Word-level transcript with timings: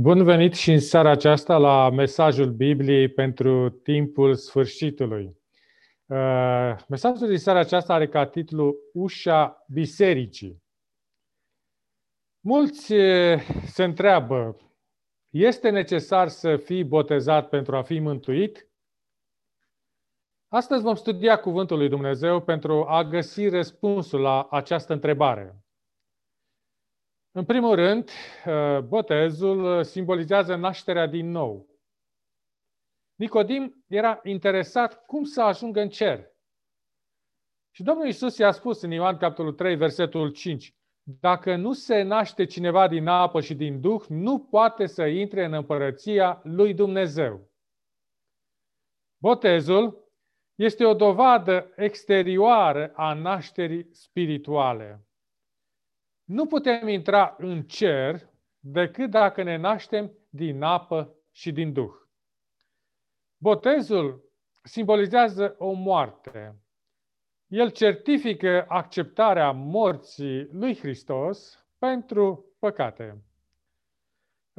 Bun 0.00 0.24
venit 0.24 0.54
și 0.54 0.72
în 0.72 0.80
seara 0.80 1.10
aceasta 1.10 1.56
la 1.56 1.90
mesajul 1.90 2.52
Bibliei 2.52 3.08
pentru 3.08 3.70
timpul 3.70 4.34
sfârșitului. 4.34 5.36
Uh, 6.06 6.76
mesajul 6.88 7.28
din 7.28 7.38
seara 7.38 7.58
aceasta 7.58 7.94
are 7.94 8.08
ca 8.08 8.26
titlu 8.26 8.76
Ușa 8.92 9.64
Bisericii. 9.68 10.62
Mulți 12.40 12.92
uh, 12.92 13.40
se 13.64 13.84
întreabă, 13.84 14.56
este 15.30 15.70
necesar 15.70 16.28
să 16.28 16.56
fii 16.56 16.84
botezat 16.84 17.48
pentru 17.48 17.76
a 17.76 17.82
fi 17.82 17.98
mântuit? 17.98 18.68
Astăzi 20.48 20.82
vom 20.82 20.94
studia 20.94 21.40
Cuvântul 21.40 21.78
lui 21.78 21.88
Dumnezeu 21.88 22.42
pentru 22.42 22.84
a 22.84 23.04
găsi 23.04 23.48
răspunsul 23.48 24.20
la 24.20 24.46
această 24.50 24.92
întrebare. 24.92 25.62
În 27.30 27.44
primul 27.44 27.74
rând, 27.74 28.10
uh, 28.46 28.78
botezul 28.78 29.84
simbolizează 29.84 30.54
nașterea 30.54 31.06
din 31.06 31.30
nou. 31.30 31.66
Nicodim 33.14 33.84
era 33.88 34.20
interesat 34.22 35.06
cum 35.06 35.24
să 35.24 35.42
ajungă 35.42 35.80
în 35.80 35.88
cer. 35.88 36.26
Și 37.70 37.82
Domnul 37.82 38.06
Isus 38.06 38.38
i-a 38.38 38.50
spus 38.50 38.82
în 38.82 38.90
Ioan 38.90 39.16
capitolul 39.16 39.52
3, 39.52 39.76
versetul 39.76 40.30
5, 40.30 40.74
dacă 41.02 41.56
nu 41.56 41.72
se 41.72 42.02
naște 42.02 42.44
cineva 42.44 42.88
din 42.88 43.06
apă 43.06 43.40
și 43.40 43.54
din 43.54 43.80
duh, 43.80 44.02
nu 44.08 44.38
poate 44.38 44.86
să 44.86 45.06
intre 45.06 45.44
în 45.44 45.52
împărăția 45.52 46.40
lui 46.44 46.74
Dumnezeu. 46.74 47.50
Botezul 49.22 50.12
este 50.54 50.84
o 50.84 50.94
dovadă 50.94 51.72
exterioară 51.76 52.92
a 52.94 53.12
nașterii 53.12 53.88
spirituale. 53.90 55.07
Nu 56.28 56.46
putem 56.46 56.88
intra 56.88 57.34
în 57.38 57.62
cer 57.62 58.28
decât 58.60 59.10
dacă 59.10 59.42
ne 59.42 59.56
naștem 59.56 60.12
din 60.28 60.62
apă 60.62 61.14
și 61.30 61.52
din 61.52 61.72
Duh. 61.72 61.92
Botezul 63.36 64.30
simbolizează 64.62 65.54
o 65.58 65.72
moarte. 65.72 66.56
El 67.46 67.70
certifică 67.70 68.64
acceptarea 68.68 69.50
morții 69.50 70.48
lui 70.52 70.76
Hristos 70.76 71.66
pentru 71.78 72.54
păcate. 72.58 73.22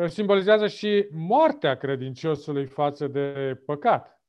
Simbolizează 0.05 0.67
și 0.67 1.07
moartea 1.11 1.77
credinciosului 1.77 2.65
față 2.65 3.07
de 3.07 3.55
păcat. 3.65 4.21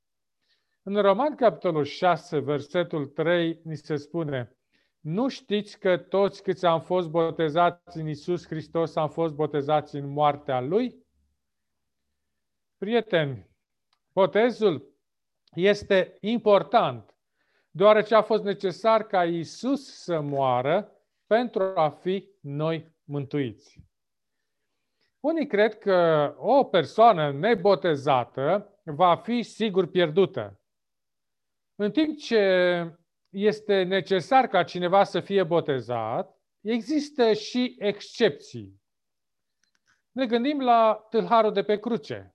În 0.82 0.96
Roman, 0.96 1.34
capitolul 1.34 1.84
6, 1.84 2.38
versetul 2.38 3.06
3, 3.06 3.60
ni 3.64 3.76
se 3.76 3.96
spune 3.96 4.54
nu 5.00 5.28
știți 5.28 5.78
că 5.78 5.96
toți 5.96 6.42
câți 6.42 6.66
am 6.66 6.80
fost 6.80 7.08
botezați 7.08 7.98
în 7.98 8.08
Isus 8.08 8.46
Hristos 8.46 8.96
am 8.96 9.08
fost 9.08 9.34
botezați 9.34 9.96
în 9.96 10.08
moartea 10.08 10.60
Lui? 10.60 11.06
Prieteni, 12.78 13.50
botezul 14.12 14.94
este 15.54 16.16
important, 16.20 17.14
deoarece 17.70 18.14
a 18.14 18.22
fost 18.22 18.42
necesar 18.42 19.02
ca 19.06 19.24
Isus 19.24 20.02
să 20.02 20.20
moară 20.20 20.92
pentru 21.26 21.72
a 21.74 21.88
fi 21.88 22.28
noi 22.40 22.94
mântuiți. 23.04 23.80
Unii 25.20 25.46
cred 25.46 25.78
că 25.78 26.34
o 26.38 26.64
persoană 26.64 27.32
nebotezată 27.32 28.74
va 28.84 29.16
fi 29.16 29.42
sigur 29.42 29.86
pierdută. 29.86 30.60
În 31.74 31.90
timp 31.90 32.18
ce 32.18 32.99
este 33.30 33.82
necesar 33.82 34.46
ca 34.46 34.64
cineva 34.64 35.04
să 35.04 35.20
fie 35.20 35.42
botezat, 35.44 36.38
există 36.60 37.32
și 37.32 37.76
excepții. 37.78 38.82
Ne 40.12 40.26
gândim 40.26 40.60
la 40.60 41.06
tâlharul 41.10 41.52
de 41.52 41.62
pe 41.62 41.78
cruce. 41.78 42.34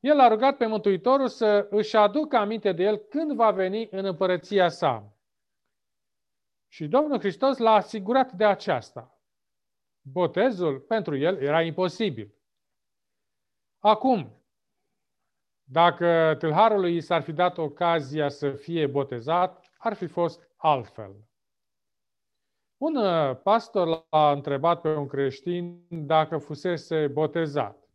El 0.00 0.20
a 0.20 0.28
rugat 0.28 0.56
pe 0.56 0.66
Mântuitorul 0.66 1.28
să 1.28 1.66
își 1.70 1.96
aducă 1.96 2.36
aminte 2.36 2.72
de 2.72 2.82
el 2.82 2.96
când 2.96 3.32
va 3.32 3.50
veni 3.50 3.88
în 3.90 4.04
împărăția 4.04 4.68
sa. 4.68 5.16
Și 6.68 6.86
Domnul 6.86 7.18
Hristos 7.18 7.58
l-a 7.58 7.74
asigurat 7.74 8.32
de 8.32 8.44
aceasta. 8.44 9.20
Botezul 10.00 10.80
pentru 10.80 11.16
el 11.16 11.36
era 11.36 11.62
imposibil. 11.62 12.34
Acum, 13.78 14.45
dacă 15.68 16.36
tâlharului 16.38 16.96
i 16.96 17.00
s-ar 17.00 17.22
fi 17.22 17.32
dat 17.32 17.58
ocazia 17.58 18.28
să 18.28 18.50
fie 18.50 18.86
botezat, 18.86 19.70
ar 19.78 19.94
fi 19.94 20.06
fost 20.06 20.50
altfel. 20.56 21.16
Un 22.76 22.96
uh, 22.96 23.36
pastor 23.42 24.06
l-a 24.10 24.32
întrebat 24.32 24.80
pe 24.80 24.88
un 24.88 25.06
creștin 25.06 25.86
dacă 25.88 26.38
fusese 26.38 27.06
botezat. 27.06 27.88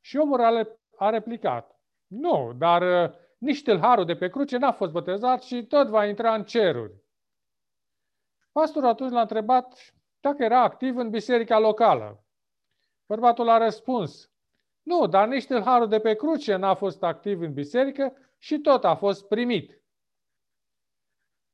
Și 0.00 0.16
omul 0.16 0.66
a 0.96 1.10
replicat, 1.10 1.80
nu, 2.06 2.52
dar 2.52 3.10
uh, 3.10 3.14
nici 3.38 3.62
tâlharul 3.62 4.04
de 4.04 4.16
pe 4.16 4.28
cruce 4.28 4.56
n-a 4.56 4.72
fost 4.72 4.92
botezat 4.92 5.42
și 5.42 5.66
tot 5.66 5.88
va 5.88 6.06
intra 6.06 6.34
în 6.34 6.44
ceruri. 6.44 7.02
Pastorul 8.52 8.88
atunci 8.88 9.12
l-a 9.12 9.20
întrebat 9.20 9.94
dacă 10.20 10.42
era 10.42 10.62
activ 10.62 10.96
în 10.96 11.10
biserica 11.10 11.58
locală. 11.58 12.24
Bărbatul 13.06 13.48
a 13.48 13.58
răspuns, 13.58 14.30
nu, 14.88 15.06
dar 15.06 15.28
nici 15.28 15.46
tâlharul 15.46 15.88
de 15.88 16.00
pe 16.00 16.14
cruce 16.14 16.56
n-a 16.56 16.74
fost 16.74 17.02
activ 17.02 17.40
în 17.40 17.52
biserică 17.52 18.16
și 18.38 18.58
tot 18.58 18.84
a 18.84 18.94
fost 18.94 19.28
primit. 19.28 19.82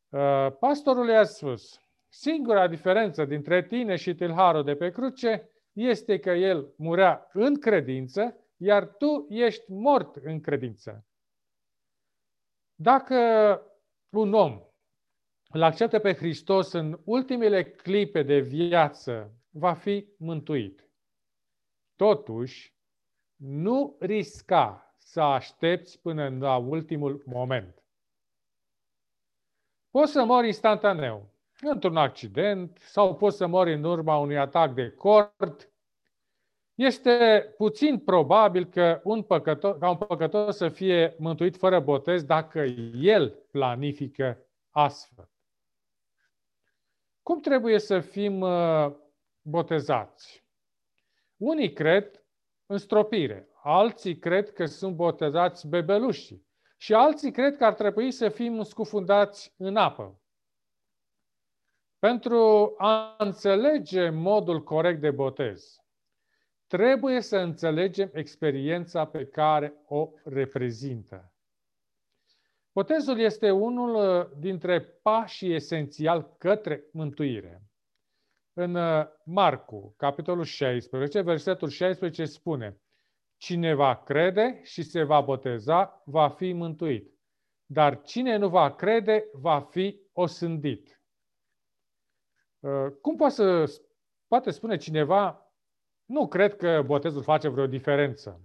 Uh, 0.09 0.49
pastorul 0.61 1.09
i-a 1.09 1.25
spus, 1.25 1.81
singura 2.09 2.69
diferență 2.69 3.25
dintre 3.25 3.67
tine 3.67 3.97
și 3.97 4.15
tâlharul 4.15 4.65
de 4.65 4.75
pe 4.75 4.91
cruce 4.91 5.51
este 5.73 6.19
că 6.19 6.31
el 6.31 6.75
murea 6.77 7.29
în 7.33 7.61
credință, 7.61 8.37
iar 8.57 8.87
tu 8.87 9.27
ești 9.29 9.73
mort 9.73 10.17
în 10.17 10.41
credință. 10.41 11.07
Dacă 12.75 13.17
un 14.11 14.33
om 14.33 14.63
îl 15.49 15.63
acceptă 15.63 15.99
pe 15.99 16.15
Hristos 16.15 16.73
în 16.73 17.01
ultimele 17.05 17.65
clipe 17.71 18.23
de 18.23 18.39
viață, 18.39 19.35
va 19.51 19.75
fi 19.75 20.09
mântuit. 20.19 20.89
Totuși, 21.97 22.74
nu 23.37 23.97
risca 24.01 24.95
să 24.99 25.21
aștepți 25.21 26.01
până 26.01 26.29
la 26.39 26.57
ultimul 26.57 27.23
moment. 27.27 27.83
Poți 29.91 30.13
să 30.13 30.25
mori 30.25 30.47
instantaneu, 30.47 31.29
într-un 31.61 31.97
accident, 31.97 32.79
sau 32.81 33.17
poți 33.17 33.37
să 33.37 33.47
mori 33.47 33.73
în 33.75 33.85
urma 33.85 34.17
unui 34.17 34.39
atac 34.39 34.75
de 34.75 34.91
cord. 34.91 35.73
Este 36.75 37.45
puțin 37.57 37.99
probabil 37.99 38.65
că 38.65 39.01
un 39.05 39.23
păcătos, 39.23 39.77
ca 39.79 39.91
un 39.91 39.97
păcătos 39.97 40.57
să 40.57 40.69
fie 40.69 41.15
mântuit 41.19 41.57
fără 41.57 41.81
botez 41.81 42.25
dacă 42.25 42.61
el 42.95 43.31
planifică 43.51 44.47
astfel. 44.71 45.29
Cum 47.23 47.41
trebuie 47.41 47.79
să 47.79 48.01
fim 48.01 48.41
uh, 48.41 48.93
botezați? 49.43 50.45
Unii 51.37 51.73
cred 51.73 52.24
în 52.75 52.81
stropire. 52.81 53.49
Alții 53.63 54.19
cred 54.19 54.53
că 54.53 54.67
sunt 54.67 54.95
botezați 54.95 55.69
bebelușii. 55.69 56.47
Și 56.77 56.95
alții 56.95 57.31
cred 57.31 57.57
că 57.57 57.65
ar 57.65 57.75
trebui 57.75 58.11
să 58.11 58.29
fim 58.29 58.63
scufundați 58.63 59.55
în 59.57 59.77
apă. 59.77 60.21
Pentru 61.99 62.75
a 62.79 63.15
înțelege 63.19 64.09
modul 64.09 64.63
corect 64.63 65.01
de 65.01 65.11
botez, 65.11 65.77
trebuie 66.67 67.21
să 67.21 67.37
înțelegem 67.37 68.11
experiența 68.13 69.07
pe 69.07 69.27
care 69.27 69.75
o 69.87 70.11
reprezintă. 70.25 71.33
Botezul 72.73 73.19
este 73.19 73.51
unul 73.51 74.31
dintre 74.39 74.81
pașii 74.81 75.55
esențiali 75.55 76.27
către 76.39 76.85
mântuire. 76.93 77.63
În 78.57 78.75
uh, 78.75 79.07
Marcu, 79.25 79.95
capitolul 79.97 80.45
16, 80.45 81.21
versetul 81.21 81.69
16 81.69 82.25
spune 82.25 82.79
Cine 83.37 83.75
va 83.75 84.03
crede 84.03 84.61
și 84.63 84.83
se 84.83 85.03
va 85.03 85.21
boteza, 85.21 86.03
va 86.05 86.29
fi 86.29 86.53
mântuit. 86.53 87.13
Dar 87.67 88.03
cine 88.03 88.37
nu 88.37 88.49
va 88.49 88.75
crede, 88.75 89.29
va 89.33 89.61
fi 89.61 90.01
osândit. 90.13 91.03
Uh, 92.61 92.87
cum 93.01 93.17
poate, 93.17 93.35
să, 93.35 93.81
poate 94.27 94.51
spune 94.51 94.77
cineva, 94.77 95.53
nu 96.05 96.29
cred 96.29 96.57
că 96.57 96.83
botezul 96.83 97.23
face 97.23 97.49
vreo 97.49 97.67
diferență? 97.67 98.41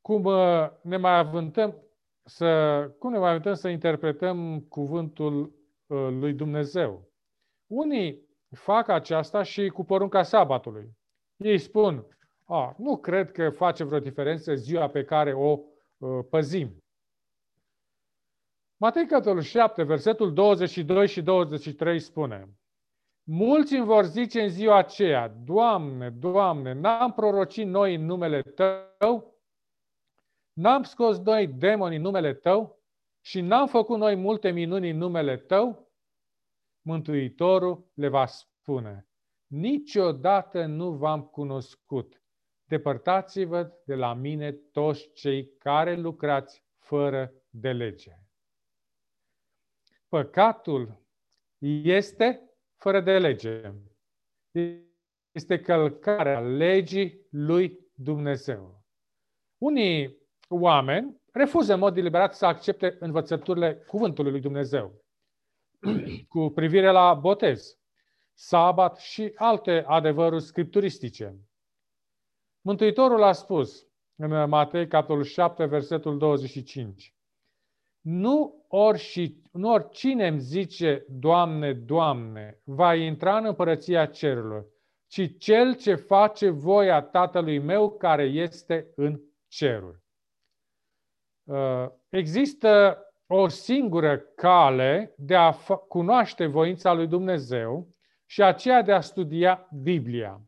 Cum 0.00 0.24
uh, 0.24 0.70
ne 0.82 0.96
mai 0.96 1.18
avântăm 1.18 1.82
să, 2.24 2.88
cum 2.98 3.12
ne 3.12 3.18
mai 3.18 3.28
avântăm 3.28 3.54
să 3.54 3.68
interpretăm 3.68 4.60
cuvântul 4.60 5.58
lui 5.86 6.32
Dumnezeu? 6.32 7.08
Unii 7.66 8.29
fac 8.54 8.88
aceasta 8.88 9.42
și 9.42 9.68
cu 9.68 9.84
porunca 9.84 10.22
sabatului. 10.22 10.96
Ei 11.36 11.58
spun, 11.58 12.06
a, 12.44 12.74
nu 12.78 12.96
cred 12.96 13.32
că 13.32 13.50
face 13.50 13.84
vreo 13.84 13.98
diferență 13.98 14.54
ziua 14.54 14.88
pe 14.88 15.04
care 15.04 15.32
o 15.32 15.58
uh, 15.98 16.24
păzim. 16.30 16.84
Matei 18.76 19.06
capitolul 19.06 19.42
7, 19.42 19.82
versetul 19.82 20.32
22 20.32 21.08
și 21.08 21.22
23 21.22 21.98
spune, 21.98 22.48
Mulți 23.22 23.74
îmi 23.74 23.86
vor 23.86 24.04
zice 24.04 24.42
în 24.42 24.48
ziua 24.48 24.76
aceea, 24.76 25.28
Doamne, 25.28 26.10
Doamne, 26.10 26.72
n-am 26.72 27.12
prorocit 27.12 27.66
noi 27.66 27.94
în 27.94 28.04
numele 28.04 28.42
Tău? 28.42 29.34
N-am 30.52 30.82
scos 30.82 31.18
noi 31.18 31.46
demoni 31.46 31.96
în 31.96 32.02
numele 32.02 32.34
Tău? 32.34 32.78
Și 33.20 33.40
n-am 33.40 33.66
făcut 33.66 33.98
noi 33.98 34.14
multe 34.14 34.50
minuni 34.50 34.90
în 34.90 34.96
numele 34.96 35.36
Tău? 35.36 35.89
Mântuitorul 36.82 37.90
le 37.94 38.08
va 38.08 38.26
spune, 38.26 39.08
niciodată 39.46 40.64
nu 40.66 40.92
v-am 40.92 41.22
cunoscut. 41.22 42.22
Depărtați-vă 42.64 43.72
de 43.84 43.94
la 43.94 44.14
mine 44.14 44.52
toți 44.52 45.12
cei 45.12 45.56
care 45.58 45.96
lucrați 45.96 46.64
fără 46.78 47.32
de 47.50 47.72
lege. 47.72 48.18
Păcatul 50.08 51.02
este 51.82 52.50
fără 52.76 53.00
de 53.00 53.18
lege. 53.18 53.72
Este 55.30 55.60
călcarea 55.60 56.40
legii 56.40 57.26
lui 57.30 57.90
Dumnezeu. 57.94 58.84
Unii 59.58 60.18
oameni 60.48 61.20
refuză 61.32 61.72
în 61.72 61.78
mod 61.78 61.94
deliberat 61.94 62.34
să 62.34 62.46
accepte 62.46 62.96
învățăturile 63.00 63.76
cuvântului 63.76 64.30
lui 64.30 64.40
Dumnezeu 64.40 65.04
cu 66.28 66.50
privire 66.54 66.90
la 66.90 67.14
botez, 67.14 67.78
sabat 68.34 68.96
și 68.96 69.32
alte 69.34 69.84
adevăruri 69.86 70.42
scripturistice. 70.42 71.38
Mântuitorul 72.60 73.22
a 73.22 73.32
spus 73.32 73.86
în 74.16 74.48
Matei, 74.48 74.88
capitolul 74.88 75.24
7, 75.24 75.64
versetul 75.64 76.18
25, 76.18 77.14
nu, 78.00 78.64
ori 78.68 78.98
și, 78.98 79.42
nu 79.52 79.72
oricine 79.72 80.26
îmi 80.26 80.40
zice, 80.40 81.04
Doamne, 81.08 81.72
Doamne, 81.72 82.60
va 82.64 82.94
intra 82.94 83.36
în 83.36 83.44
împărăția 83.44 84.06
cerurilor, 84.06 84.66
ci 85.06 85.36
cel 85.38 85.76
ce 85.76 85.94
face 85.94 86.50
voia 86.50 87.02
Tatălui 87.02 87.58
meu 87.58 87.96
care 87.96 88.24
este 88.24 88.92
în 88.96 89.20
ceruri. 89.48 90.02
Uh, 91.44 91.86
există 92.08 92.98
o 93.32 93.48
singură 93.48 94.18
cale 94.18 95.14
de 95.16 95.34
a 95.34 95.52
cunoaște 95.88 96.46
voința 96.46 96.92
lui 96.92 97.06
Dumnezeu 97.06 97.88
și 98.26 98.42
aceea 98.42 98.82
de 98.82 98.92
a 98.92 99.00
studia 99.00 99.68
Biblia. 99.82 100.40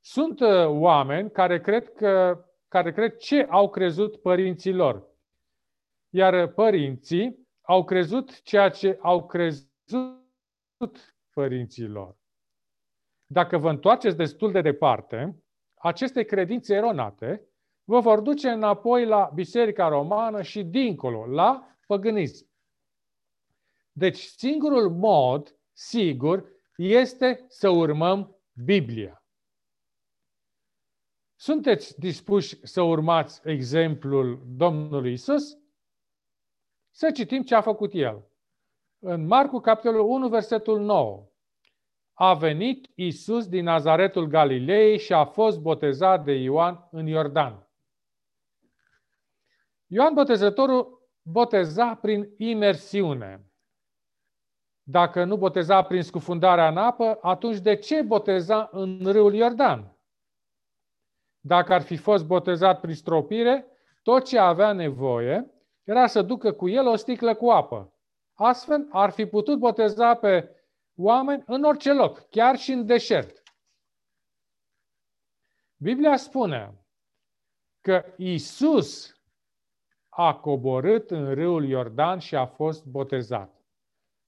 Sunt 0.00 0.40
uh, 0.40 0.66
oameni 0.66 1.30
care 1.30 1.60
cred, 1.60 1.92
că, 1.92 2.44
care 2.68 2.92
cred 2.92 3.16
ce 3.16 3.46
au 3.50 3.70
crezut 3.70 4.16
părinții 4.16 4.72
lor. 4.72 5.06
Iar 6.08 6.46
părinții 6.46 7.48
au 7.60 7.84
crezut 7.84 8.42
ceea 8.42 8.68
ce 8.68 8.98
au 9.00 9.26
crezut 9.26 9.66
părinții 11.32 11.86
lor. 11.86 12.16
Dacă 13.26 13.58
vă 13.58 13.70
întoarceți 13.70 14.16
destul 14.16 14.52
de 14.52 14.60
departe, 14.60 15.42
aceste 15.74 16.22
credințe 16.22 16.74
eronate 16.74 17.48
vă 17.84 18.00
vor 18.00 18.20
duce 18.20 18.48
înapoi 18.48 19.06
la 19.06 19.30
Biserica 19.34 19.88
Romană 19.88 20.42
și 20.42 20.62
dincolo, 20.62 21.26
la 21.26 21.76
păgânism. 21.86 22.52
Deci 23.92 24.18
singurul 24.18 24.90
mod 24.90 25.58
sigur 25.72 26.48
este 26.76 27.44
să 27.48 27.68
urmăm 27.68 28.36
Biblia. 28.64 29.24
Sunteți 31.36 32.00
dispuși 32.00 32.66
să 32.66 32.80
urmați 32.80 33.40
exemplul 33.48 34.42
Domnului 34.46 35.12
Isus? 35.12 35.58
Să 36.90 37.10
citim 37.10 37.42
ce 37.42 37.54
a 37.54 37.60
făcut 37.60 37.90
El. 37.94 38.28
În 38.98 39.26
Marcu, 39.26 39.60
capitolul 39.60 40.00
1, 40.00 40.28
versetul 40.28 40.80
9. 40.80 41.28
A 42.12 42.34
venit 42.34 42.90
Isus 42.94 43.48
din 43.48 43.64
Nazaretul 43.64 44.26
Galilei 44.26 44.98
și 44.98 45.12
a 45.12 45.24
fost 45.24 45.60
botezat 45.60 46.24
de 46.24 46.32
Ioan 46.32 46.88
în 46.90 47.06
Iordan. 47.06 47.68
Ioan 49.94 50.14
Botezătorul 50.14 51.08
boteza 51.22 51.94
prin 51.94 52.34
imersiune. 52.36 53.52
Dacă 54.82 55.24
nu 55.24 55.36
boteza 55.36 55.82
prin 55.82 56.02
scufundarea 56.02 56.68
în 56.68 56.76
apă, 56.76 57.18
atunci 57.22 57.58
de 57.58 57.76
ce 57.76 58.02
boteza 58.02 58.68
în 58.72 59.12
râul 59.12 59.34
Iordan? 59.34 59.98
Dacă 61.40 61.72
ar 61.72 61.82
fi 61.82 61.96
fost 61.96 62.24
botezat 62.26 62.80
prin 62.80 62.94
stropire, 62.94 63.66
tot 64.02 64.24
ce 64.24 64.38
avea 64.38 64.72
nevoie 64.72 65.54
era 65.84 66.06
să 66.06 66.22
ducă 66.22 66.52
cu 66.52 66.68
el 66.68 66.86
o 66.86 66.96
sticlă 66.96 67.34
cu 67.34 67.50
apă. 67.50 67.94
Astfel, 68.32 68.88
ar 68.90 69.10
fi 69.10 69.26
putut 69.26 69.58
boteza 69.58 70.14
pe 70.14 70.64
oameni 70.96 71.42
în 71.46 71.64
orice 71.64 71.92
loc, 71.92 72.28
chiar 72.28 72.56
și 72.56 72.72
în 72.72 72.86
deșert. 72.86 73.42
Biblia 75.76 76.16
spune 76.16 76.84
că 77.80 78.04
Isus 78.16 79.13
a 80.16 80.34
coborât 80.34 81.10
în 81.10 81.34
râul 81.34 81.64
Iordan 81.64 82.18
și 82.18 82.36
a 82.36 82.46
fost 82.46 82.86
botezat. 82.86 83.64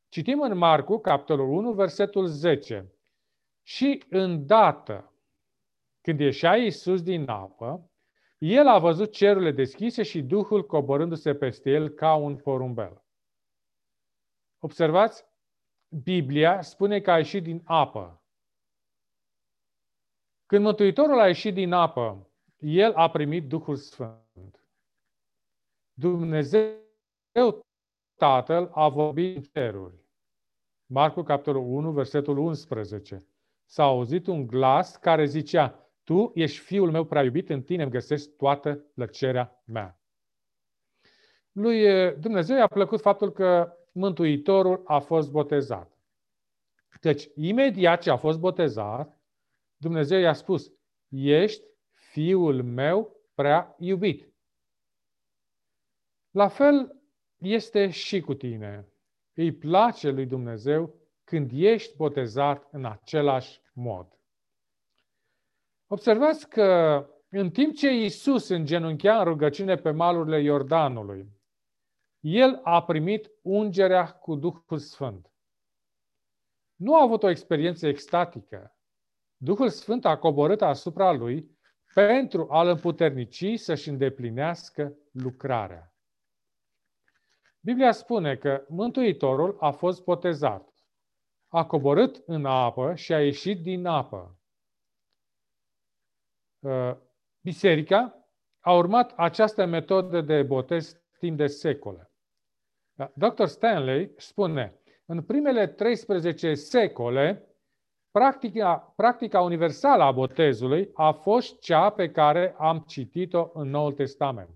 Citim 0.09 0.41
în 0.41 0.57
Marcu, 0.57 0.99
capitolul 0.99 1.49
1, 1.49 1.73
versetul 1.73 2.27
10. 2.27 2.93
Și 3.63 4.05
îndată, 4.09 5.13
când 6.01 6.21
ieșea 6.21 6.57
Iisus 6.57 7.03
din 7.03 7.29
apă, 7.29 7.91
el 8.39 8.67
a 8.67 8.79
văzut 8.79 9.13
cerurile 9.13 9.51
deschise 9.51 10.03
și 10.03 10.23
Duhul 10.23 10.67
coborându-se 10.67 11.35
peste 11.35 11.71
el 11.71 11.89
ca 11.89 12.15
un 12.15 12.37
porumbel. 12.37 13.05
Observați? 14.59 15.25
Biblia 15.89 16.63
spune 16.63 17.01
că 17.01 17.11
a 17.11 17.17
ieșit 17.17 17.43
din 17.43 17.63
apă. 17.65 18.23
Când 20.47 20.65
Mântuitorul 20.65 21.21
a 21.21 21.27
ieșit 21.27 21.55
din 21.55 21.73
apă, 21.73 22.31
el 22.59 22.93
a 22.95 23.11
primit 23.11 23.49
Duhul 23.49 23.77
Sfânt. 23.77 24.66
Dumnezeu 25.99 27.65
Tatăl 28.17 28.71
a 28.73 28.89
vorbit 28.89 29.37
în 29.37 29.43
ceruri. 29.43 29.95
Marcu, 30.87 31.23
capitolul 31.23 31.63
1, 31.63 31.93
versetul 31.93 32.39
11. 32.39 33.27
S-a 33.65 33.83
auzit 33.83 34.27
un 34.27 34.47
glas 34.47 34.97
care 34.97 35.25
zicea, 35.25 35.91
Tu 36.05 36.31
ești 36.35 36.59
fiul 36.59 36.91
meu 36.91 37.05
prea 37.05 37.23
iubit, 37.23 37.49
în 37.49 37.63
tine 37.63 37.83
îmi 37.83 37.91
găsesc 37.91 38.37
toată 38.37 38.75
plăcerea 38.75 39.63
mea. 39.65 40.01
Lui 41.53 41.87
Dumnezeu 42.15 42.57
i-a 42.57 42.67
plăcut 42.67 43.01
faptul 43.01 43.33
că 43.33 43.73
Mântuitorul 43.93 44.83
a 44.85 44.99
fost 44.99 45.31
botezat. 45.31 45.99
Deci, 47.01 47.29
imediat 47.35 48.03
ce 48.03 48.11
a 48.11 48.17
fost 48.17 48.39
botezat, 48.39 49.21
Dumnezeu 49.77 50.19
i-a 50.19 50.33
spus, 50.33 50.73
ești 51.09 51.65
fiul 51.91 52.63
meu 52.63 53.21
prea 53.35 53.75
iubit. 53.79 54.36
La 56.37 56.49
fel 56.49 57.03
este 57.37 57.91
și 57.91 58.21
cu 58.21 58.35
tine. 58.35 58.89
Îi 59.35 59.53
place 59.53 60.11
lui 60.11 60.27
Dumnezeu 60.27 60.95
când 61.25 61.51
ești 61.55 61.97
botezat 61.97 62.69
în 62.71 62.85
același 62.85 63.61
mod. 63.73 64.19
Observați 65.87 66.49
că 66.49 67.01
în 67.29 67.51
timp 67.51 67.75
ce 67.75 67.89
Iisus 67.89 68.49
îngenunchea 68.49 69.19
în 69.19 69.25
rugăciune 69.25 69.77
pe 69.77 69.91
malurile 69.91 70.41
Iordanului, 70.43 71.29
el 72.21 72.61
a 72.63 72.85
primit 72.85 73.31
ungerea 73.43 74.11
cu 74.11 74.35
Duhul 74.35 74.79
Sfânt. 74.79 75.31
Nu 76.75 76.97
a 76.97 77.03
avut 77.03 77.23
o 77.23 77.29
experiență 77.29 77.87
extatică. 77.87 78.77
Duhul 79.37 79.69
Sfânt 79.69 80.05
a 80.05 80.19
coborât 80.19 80.63
asupra 80.63 81.13
lui 81.13 81.59
pentru 81.95 82.47
a-l 82.51 82.69
împuternici 82.69 83.59
să-și 83.59 83.89
îndeplinească 83.89 84.97
lucrarea. 85.13 85.91
Biblia 87.67 87.93
spune 87.93 88.37
că 88.37 88.65
Mântuitorul 88.69 89.57
a 89.61 89.71
fost 89.71 90.05
botezat, 90.05 90.75
a 91.49 91.67
coborât 91.67 92.23
în 92.27 92.45
apă 92.45 92.95
și 92.95 93.13
a 93.13 93.25
ieșit 93.25 93.63
din 93.63 93.87
apă. 93.87 94.39
Uh, 96.59 96.97
biserica 97.41 98.29
a 98.61 98.73
urmat 98.73 99.13
această 99.17 99.65
metodă 99.65 100.21
de 100.21 100.43
botez 100.43 101.01
timp 101.19 101.37
de 101.37 101.47
secole. 101.47 102.11
Dr. 103.15 103.45
Stanley 103.45 104.13
spune, 104.17 104.81
în 105.07 105.23
primele 105.23 105.67
13 105.67 106.55
secole, 106.55 107.49
practica, 108.11 108.93
practica 108.97 109.41
universală 109.41 110.03
a 110.03 110.13
botezului 110.13 110.91
a 110.95 111.13
fost 111.13 111.61
cea 111.61 111.91
pe 111.91 112.11
care 112.11 112.55
am 112.59 112.79
citit-o 112.79 113.51
în 113.55 113.69
Noul 113.69 113.93
Testament. 113.93 114.56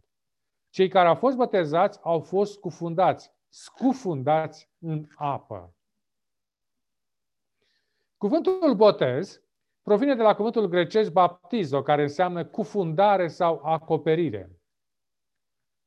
Cei 0.70 0.88
care 0.88 1.08
au 1.08 1.14
fost 1.14 1.36
botezați 1.36 1.98
au 2.02 2.20
fost 2.20 2.52
scufundați, 2.52 3.32
scufundați 3.48 4.70
în 4.78 5.06
apă. 5.16 5.74
Cuvântul 8.16 8.74
botez 8.74 9.42
provine 9.82 10.14
de 10.14 10.22
la 10.22 10.34
cuvântul 10.34 10.66
grecesc 10.66 11.12
baptizo, 11.12 11.82
care 11.82 12.02
înseamnă 12.02 12.44
cufundare 12.44 13.28
sau 13.28 13.60
acoperire. 13.64 14.60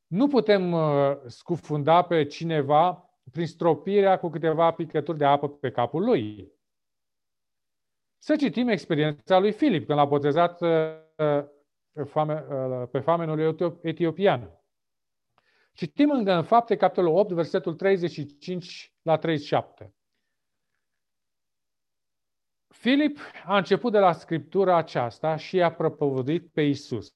Nu 0.06 0.28
putem 0.28 0.72
uh, 0.72 1.16
scufunda 1.26 2.02
pe 2.02 2.26
cineva 2.26 3.10
prin 3.32 3.46
stropirea 3.46 4.18
cu 4.18 4.28
câteva 4.28 4.70
picături 4.70 5.18
de 5.18 5.24
apă 5.24 5.48
pe 5.48 5.70
capul 5.70 6.04
lui. 6.04 6.52
Să 8.18 8.36
citim 8.36 8.68
experiența 8.68 9.38
lui 9.38 9.52
Filip 9.52 9.86
când 9.86 9.98
l-a 9.98 10.04
botezat 10.04 10.60
uh, 10.60 10.68
uh, 11.16 12.88
pe 12.90 13.00
famenul 13.00 13.56
etiopian. 13.82 14.63
Citim 15.74 16.10
încă 16.10 16.32
în 16.32 16.44
fapte, 16.44 16.76
capitolul 16.76 17.16
8, 17.16 17.32
versetul 17.32 17.74
35 17.74 18.94
la 19.02 19.18
37. 19.18 19.94
Filip 22.68 23.18
a 23.44 23.56
început 23.56 23.92
de 23.92 23.98
la 23.98 24.12
scriptura 24.12 24.76
aceasta 24.76 25.36
și 25.36 25.62
a 25.62 25.72
propovăduit 25.72 26.52
pe 26.52 26.62
Isus. 26.62 27.14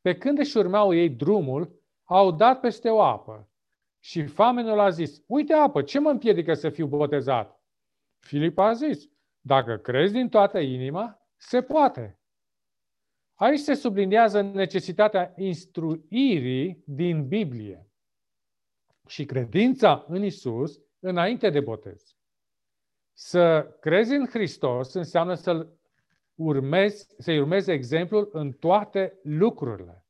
Pe 0.00 0.16
când 0.16 0.38
își 0.38 0.56
urmau 0.56 0.94
ei 0.94 1.10
drumul, 1.10 1.82
au 2.04 2.32
dat 2.32 2.60
peste 2.60 2.90
o 2.90 3.02
apă. 3.02 3.50
Și 3.98 4.26
famenul 4.26 4.78
a 4.78 4.90
zis, 4.90 5.22
uite 5.26 5.52
apă, 5.52 5.82
ce 5.82 5.98
mă 5.98 6.10
împiedică 6.10 6.54
să 6.54 6.70
fiu 6.70 6.86
botezat? 6.86 7.60
Filip 8.18 8.58
a 8.58 8.72
zis, 8.72 9.08
dacă 9.40 9.76
crezi 9.76 10.12
din 10.12 10.28
toată 10.28 10.58
inima, 10.58 11.28
se 11.36 11.62
poate. 11.62 12.20
Aici 13.36 13.58
se 13.58 13.74
subliniază 13.74 14.40
necesitatea 14.40 15.32
instruirii 15.36 16.82
din 16.86 17.28
Biblie 17.28 17.90
și 19.06 19.24
credința 19.24 20.04
în 20.08 20.22
Isus 20.22 20.80
înainte 20.98 21.50
de 21.50 21.60
botez. 21.60 22.16
Să 23.12 23.76
crezi 23.80 24.14
în 24.14 24.26
Hristos 24.26 24.92
înseamnă 24.94 25.34
să-L 25.34 25.78
urmezi, 26.34 27.14
să-i 27.18 27.38
urmezi 27.38 27.70
exemplul 27.70 28.28
în 28.32 28.52
toate 28.52 29.18
lucrurile. 29.22 30.04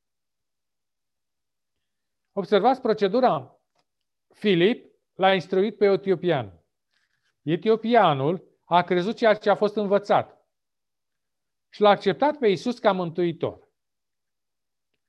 Observați 2.31 2.81
procedura. 2.81 3.59
Filip 4.33 4.91
l-a 5.13 5.33
instruit 5.33 5.77
pe 5.77 5.85
etiopian. 5.85 6.63
Etiopianul 7.41 8.59
a 8.63 8.81
crezut 8.83 9.15
ceea 9.15 9.33
ce 9.33 9.49
a 9.49 9.55
fost 9.55 9.75
învățat 9.75 10.36
și 11.77 11.83
l-a 11.83 11.89
acceptat 11.89 12.37
pe 12.37 12.47
Isus 12.47 12.79
ca 12.79 12.91
mântuitor. 12.91 13.69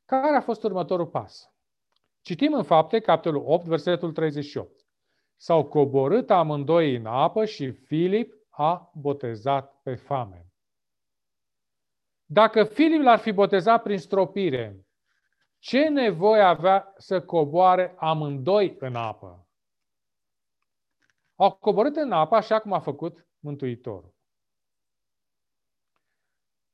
Care 0.04 0.36
a 0.36 0.40
fost 0.40 0.62
următorul 0.62 1.06
pas? 1.06 1.52
Citim 2.20 2.54
în 2.54 2.62
fapte, 2.62 3.00
capitolul 3.00 3.42
8, 3.46 3.66
versetul 3.66 4.12
38. 4.12 4.86
S-au 5.36 5.68
coborât 5.68 6.30
amândoi 6.30 6.96
în 6.96 7.06
apă 7.06 7.44
și 7.44 7.70
Filip 7.70 8.34
a 8.48 8.90
botezat 8.94 9.80
pe 9.82 9.94
fame. 9.94 10.46
Dacă 12.24 12.64
Filip 12.64 13.02
l-ar 13.02 13.18
fi 13.18 13.32
botezat 13.32 13.82
prin 13.82 13.98
stropire, 13.98 14.86
ce 15.58 15.88
nevoie 15.88 16.42
avea 16.42 16.92
să 16.96 17.24
coboare 17.24 17.94
amândoi 17.98 18.76
în 18.78 18.94
apă? 18.94 19.48
Au 21.34 21.52
coborât 21.52 21.96
în 21.96 22.12
apă 22.12 22.34
așa 22.34 22.60
cum 22.60 22.72
a 22.72 22.80
făcut 22.80 23.28
Mântuitorul. 23.38 24.17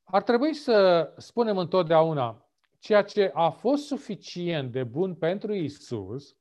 Ar 0.04 0.22
trebui 0.22 0.54
să 0.54 1.12
spunem 1.16 1.58
întotdeauna, 1.58 2.48
ceea 2.78 3.02
ce 3.02 3.30
a 3.34 3.50
fost 3.50 3.86
suficient 3.86 4.72
de 4.72 4.84
bun 4.84 5.14
pentru 5.14 5.54
Isus 5.54 6.36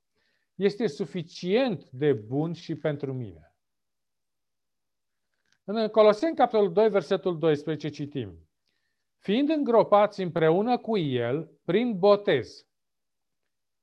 este 0.55 0.87
suficient 0.87 1.89
de 1.89 2.13
bun 2.13 2.53
și 2.53 2.75
pentru 2.75 3.13
mine. 3.13 3.55
În 5.63 5.87
Coloseni, 5.87 6.35
capitolul 6.35 6.73
2, 6.73 6.89
versetul 6.89 7.39
12, 7.39 7.89
citim. 7.89 8.47
Fiind 9.17 9.49
îngropați 9.49 10.21
împreună 10.21 10.77
cu 10.77 10.97
El 10.97 11.51
prin 11.65 11.99
botez 11.99 12.67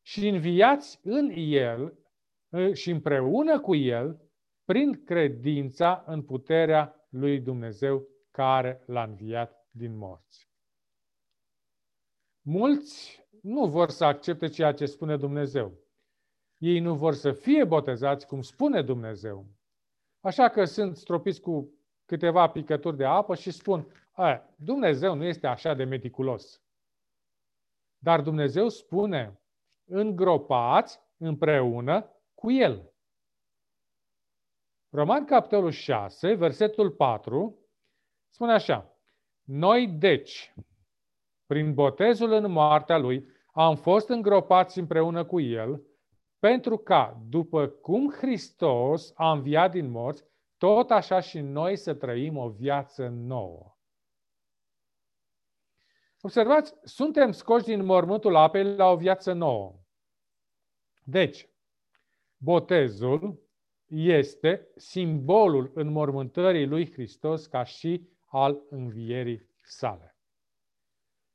și 0.02 0.28
înviați 0.28 1.00
în 1.02 1.30
El 1.34 1.98
și 2.72 2.90
împreună 2.90 3.60
cu 3.60 3.74
El 3.74 4.20
prin 4.64 5.04
credința 5.04 6.04
în 6.06 6.22
puterea 6.22 7.06
lui 7.08 7.40
Dumnezeu 7.40 8.08
care 8.30 8.82
l-a 8.86 9.02
înviat 9.02 9.59
din 9.70 9.96
morți. 9.96 10.48
Mulți 12.40 13.26
nu 13.42 13.66
vor 13.66 13.90
să 13.90 14.04
accepte 14.04 14.48
ceea 14.48 14.72
ce 14.72 14.86
spune 14.86 15.16
Dumnezeu. 15.16 15.78
Ei 16.58 16.78
nu 16.78 16.96
vor 16.96 17.14
să 17.14 17.32
fie 17.32 17.64
botezați 17.64 18.26
cum 18.26 18.42
spune 18.42 18.82
Dumnezeu. 18.82 19.46
Așa 20.20 20.48
că 20.48 20.64
sunt 20.64 20.96
stropiți 20.96 21.40
cu 21.40 21.74
câteva 22.04 22.50
picături 22.50 22.96
de 22.96 23.04
apă 23.04 23.34
și 23.34 23.50
spun, 23.50 23.92
Dumnezeu 24.56 25.14
nu 25.14 25.24
este 25.24 25.46
așa 25.46 25.74
de 25.74 25.84
meticulos. 25.84 26.62
Dar 27.98 28.20
Dumnezeu 28.20 28.68
spune, 28.68 29.40
îngropați 29.84 31.00
împreună 31.16 32.10
cu 32.34 32.50
El. 32.50 32.92
Roman, 34.88 35.24
capitolul 35.24 35.70
6, 35.70 36.34
versetul 36.34 36.90
4, 36.90 37.58
spune 38.28 38.52
așa. 38.52 38.89
Noi, 39.52 39.88
deci, 39.88 40.54
prin 41.46 41.74
botezul 41.74 42.32
în 42.32 42.50
moartea 42.50 42.98
lui, 42.98 43.26
am 43.52 43.76
fost 43.76 44.08
îngropați 44.08 44.78
împreună 44.78 45.24
cu 45.24 45.40
el, 45.40 45.82
pentru 46.38 46.76
ca, 46.76 47.22
după 47.28 47.68
cum 47.68 48.10
Hristos 48.10 49.12
a 49.14 49.30
înviat 49.30 49.70
din 49.70 49.90
morți, 49.90 50.24
tot 50.56 50.90
așa 50.90 51.20
și 51.20 51.40
noi 51.40 51.76
să 51.76 51.94
trăim 51.94 52.36
o 52.36 52.48
viață 52.48 53.08
nouă. 53.08 53.76
Observați, 56.20 56.74
suntem 56.82 57.32
scoși 57.32 57.64
din 57.64 57.84
mormântul 57.84 58.36
apei 58.36 58.64
la 58.64 58.90
o 58.90 58.96
viață 58.96 59.32
nouă. 59.32 59.74
Deci, 61.04 61.48
botezul 62.36 63.42
este 63.86 64.68
simbolul 64.76 65.70
înmormântării 65.74 66.66
lui 66.66 66.92
Hristos 66.92 67.46
ca 67.46 67.64
și 67.64 68.08
al 68.30 68.62
învierii 68.68 69.48
sale. 69.62 70.16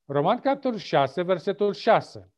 Roman 0.05 0.39
capitolul 0.39 0.77
6, 0.77 1.21
versetul 1.21 1.73
6. 1.73 2.33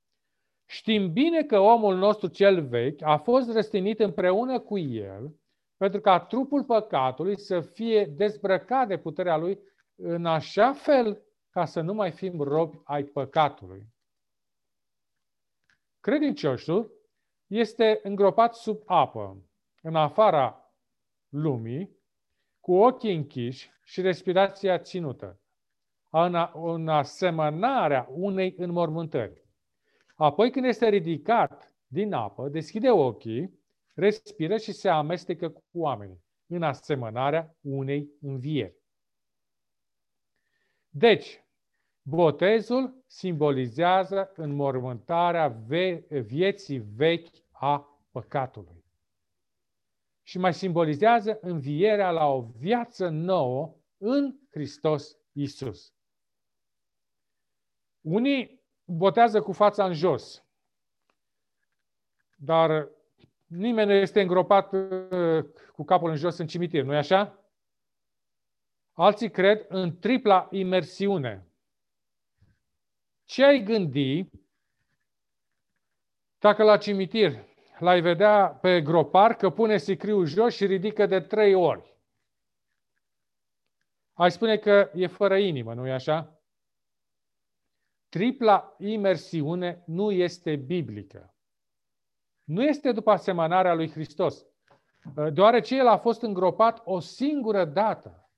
Știm 0.66 1.12
bine 1.14 1.44
că 1.44 1.60
omul 1.60 1.96
nostru 1.96 2.28
cel 2.28 2.68
vechi 2.68 3.02
a 3.02 3.18
fost 3.18 3.52
răstinit 3.52 4.00
împreună 4.00 4.60
cu 4.60 4.78
el 4.78 5.36
pentru 5.78 6.02
ca 6.02 6.20
trupul 6.20 6.64
păcatului 6.64 7.40
să 7.40 7.62
fie 7.62 8.06
dezbrăcat 8.06 8.88
de 8.88 8.98
puterea 8.98 9.38
lui 9.38 9.60
în 9.96 10.26
așa 10.26 10.74
fel 10.74 11.22
ca 11.50 11.66
să 11.66 11.82
nu 11.82 11.94
mai 11.94 12.12
fim 12.12 12.42
robi 12.42 12.78
ai 12.84 13.04
păcatului. 13.04 13.88
Credincioșul 16.00 16.92
este 17.48 18.00
îngropat 18.04 18.56
sub 18.56 18.82
apă, 18.86 19.42
în 19.82 19.96
afara 19.96 20.74
lumii, 21.30 21.97
cu 22.68 22.76
ochii 22.76 23.16
închiși 23.16 23.70
și 23.84 24.02
respirația 24.02 24.80
ținută, 24.80 25.40
în, 26.10 26.36
în 26.54 26.88
asemănarea 26.88 28.08
unei 28.10 28.54
înmormântări. 28.58 29.44
Apoi, 30.16 30.52
când 30.52 30.66
este 30.66 30.90
ridicat 30.90 31.76
din 31.88 32.14
apă, 32.14 32.50
deschide 32.50 32.90
ochii, 32.90 33.60
respiră 33.96 34.58
și 34.58 34.72
se 34.72 34.90
amestecă 34.90 35.50
cu 35.50 35.64
oamenii, 35.72 36.24
în 36.48 36.64
asemănarea 36.64 37.56
unei 37.62 38.10
învieri. 38.22 38.78
Deci, 40.90 41.46
botezul 42.02 43.04
simbolizează 43.06 44.32
înmormântarea 44.36 45.48
vieții 46.10 46.80
vechi 46.80 47.36
a 47.52 48.00
păcatului 48.12 48.86
și 50.28 50.38
mai 50.38 50.54
simbolizează 50.54 51.38
învierea 51.42 52.12
la 52.12 52.26
o 52.26 52.42
viață 52.42 53.10
nouă 53.10 53.76
în 53.98 54.36
Hristos 54.50 55.18
Isus. 55.32 55.94
Unii 58.02 58.62
botează 58.86 59.42
cu 59.42 59.52
fața 59.52 59.86
în 59.86 59.94
jos, 59.94 60.46
dar 62.38 62.90
nimeni 63.46 63.90
nu 63.90 63.96
este 63.96 64.22
îngropat 64.22 64.74
uh, 64.74 65.46
cu 65.74 65.84
capul 65.84 66.10
în 66.10 66.16
jos 66.16 66.38
în 66.38 66.48
cimitir, 66.48 66.84
nu-i 66.84 66.98
așa? 66.98 67.44
Alții 68.92 69.32
cred 69.32 69.66
în 69.70 70.00
tripla 70.00 70.48
imersiune. 70.52 71.48
Ce 73.24 73.44
ai 73.44 73.64
gândi 73.64 74.30
dacă 76.38 76.64
la 76.64 76.78
cimitir 76.78 77.46
l-ai 77.80 78.02
vedea 78.02 78.48
pe 78.62 78.82
gropar 78.82 79.36
că 79.36 79.50
pune 79.50 79.78
sicriul 79.78 80.26
jos 80.26 80.56
și 80.56 80.66
ridică 80.66 81.06
de 81.06 81.20
trei 81.20 81.54
ori. 81.54 81.98
Ai 84.14 84.32
spune 84.32 84.58
că 84.58 84.92
e 84.94 85.08
fără 85.08 85.38
inimă, 85.38 85.74
nu-i 85.74 85.92
așa? 85.92 86.42
Tripla 88.10 88.76
imersiune 88.78 89.84
nu 89.86 90.12
este 90.12 90.56
biblică. 90.56 91.36
Nu 92.44 92.64
este 92.64 92.92
după 92.92 93.12
asemănarea 93.12 93.74
lui 93.74 93.90
Hristos, 93.90 94.46
deoarece 95.34 95.76
el 95.76 95.88
a 95.88 95.98
fost 95.98 96.22
îngropat 96.22 96.82
o 96.84 97.00
singură 97.00 97.66
dată. 97.66 98.30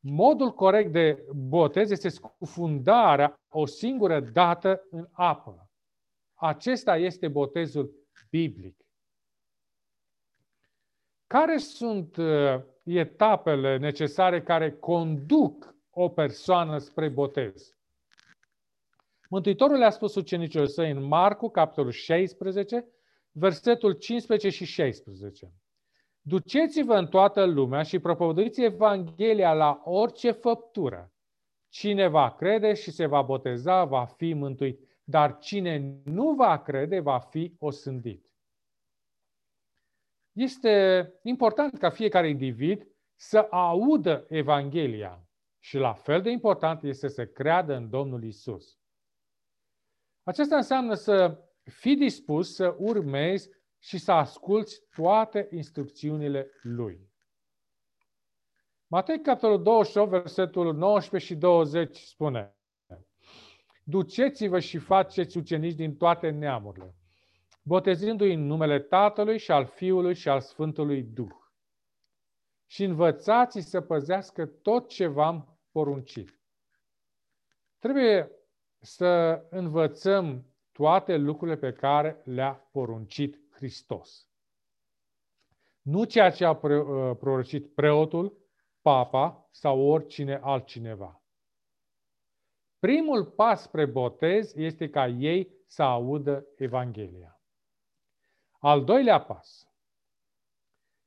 Modul 0.00 0.52
corect 0.54 0.92
de 0.92 1.26
botez 1.34 1.90
este 1.90 2.08
scufundarea 2.08 3.40
o 3.48 3.66
singură 3.66 4.20
dată 4.20 4.86
în 4.90 5.08
apă. 5.12 5.65
Acesta 6.36 6.96
este 6.96 7.28
botezul 7.28 7.94
biblic. 8.30 8.84
Care 11.26 11.56
sunt 11.56 12.16
uh, 12.16 12.60
etapele 12.82 13.76
necesare 13.76 14.42
care 14.42 14.72
conduc 14.72 15.74
o 15.90 16.08
persoană 16.08 16.78
spre 16.78 17.08
botez. 17.08 17.76
Mântuitorul 19.28 19.78
le-a 19.78 19.90
spus 19.90 20.14
ucenicilor 20.14 20.66
săi 20.66 20.90
în 20.90 21.02
Marcu, 21.02 21.48
capitolul 21.48 21.90
16, 21.90 22.88
versetul 23.30 23.92
15 23.92 24.48
și 24.48 24.64
16. 24.64 25.52
Duceți-vă 26.20 26.94
în 26.94 27.06
toată 27.06 27.44
lumea 27.44 27.82
și 27.82 27.98
propovăduiți 27.98 28.62
Evanghelia 28.62 29.52
la 29.52 29.82
orice 29.84 30.30
făptură. 30.30 31.12
Cine 31.68 32.08
va 32.08 32.34
crede 32.34 32.74
și 32.74 32.90
se 32.90 33.06
va 33.06 33.22
boteza 33.22 33.84
va 33.84 34.04
fi 34.04 34.32
mântuit, 34.32 34.85
dar 35.08 35.38
cine 35.38 36.00
nu 36.04 36.34
va 36.34 36.62
crede 36.62 37.00
va 37.00 37.18
fi 37.18 37.56
osândit. 37.58 38.34
Este 40.32 41.12
important 41.22 41.78
ca 41.78 41.90
fiecare 41.90 42.28
individ 42.28 42.86
să 43.14 43.38
audă 43.50 44.26
Evanghelia 44.28 45.28
și 45.58 45.76
la 45.78 45.92
fel 45.92 46.22
de 46.22 46.30
important 46.30 46.82
este 46.82 47.08
să 47.08 47.26
creadă 47.26 47.74
în 47.74 47.90
Domnul 47.90 48.24
Isus. 48.24 48.78
Acesta 50.22 50.56
înseamnă 50.56 50.94
să 50.94 51.44
fii 51.62 51.96
dispus 51.96 52.54
să 52.54 52.76
urmezi 52.78 53.50
și 53.78 53.98
să 53.98 54.12
asculți 54.12 54.80
toate 54.94 55.48
instrucțiunile 55.50 56.50
Lui. 56.62 57.10
Matei, 58.86 59.20
capitolul 59.20 59.62
28, 59.62 60.10
versetul 60.10 60.74
19 60.74 61.32
și 61.32 61.38
20 61.38 61.98
spune 61.98 62.55
Duceți-vă 63.88 64.58
și 64.58 64.78
faceți 64.78 65.38
ucenici 65.38 65.74
din 65.74 65.96
toate 65.96 66.30
neamurile, 66.30 66.94
botezându-i 67.62 68.32
în 68.32 68.46
numele 68.46 68.80
Tatălui 68.80 69.38
și 69.38 69.50
al 69.50 69.66
Fiului 69.66 70.14
și 70.14 70.28
al 70.28 70.40
Sfântului 70.40 71.02
Duh. 71.02 71.34
Și 72.66 72.84
învățați 72.84 73.60
să 73.60 73.80
păzească 73.80 74.46
tot 74.46 74.88
ce 74.88 75.06
v-am 75.06 75.58
poruncit. 75.70 76.40
Trebuie 77.78 78.30
să 78.80 79.42
învățăm 79.50 80.46
toate 80.72 81.16
lucrurile 81.16 81.56
pe 81.56 81.72
care 81.72 82.20
le-a 82.24 82.68
poruncit 82.72 83.40
Hristos. 83.50 84.28
Nu 85.82 86.04
ceea 86.04 86.30
ce 86.30 86.44
a 86.44 86.50
uh, 86.50 87.16
prorocit 87.18 87.74
preotul, 87.74 88.36
papa 88.80 89.48
sau 89.50 89.80
oricine 89.80 90.40
altcineva. 90.42 91.25
Primul 92.78 93.24
pas 93.24 93.62
spre 93.62 93.86
botez 93.86 94.56
este 94.56 94.88
ca 94.88 95.06
ei 95.06 95.50
să 95.66 95.82
audă 95.82 96.46
Evanghelia. 96.56 97.40
Al 98.58 98.84
doilea 98.84 99.20
pas 99.20 99.68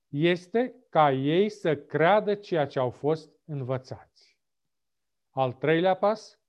este 0.07 0.75
ca 0.89 1.11
ei 1.11 1.49
să 1.49 1.75
creadă 1.75 2.35
ceea 2.35 2.67
ce 2.67 2.79
au 2.79 2.89
fost 2.89 3.31
învățați. 3.45 4.37
Al 5.29 5.53
treilea 5.53 5.95
pas 5.95 6.39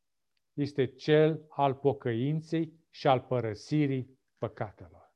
este 0.52 0.86
cel 0.86 1.46
al 1.48 1.74
pocăinței 1.74 2.72
și 2.90 3.06
al 3.06 3.20
părăsirii 3.20 4.18
păcatelor. 4.38 5.14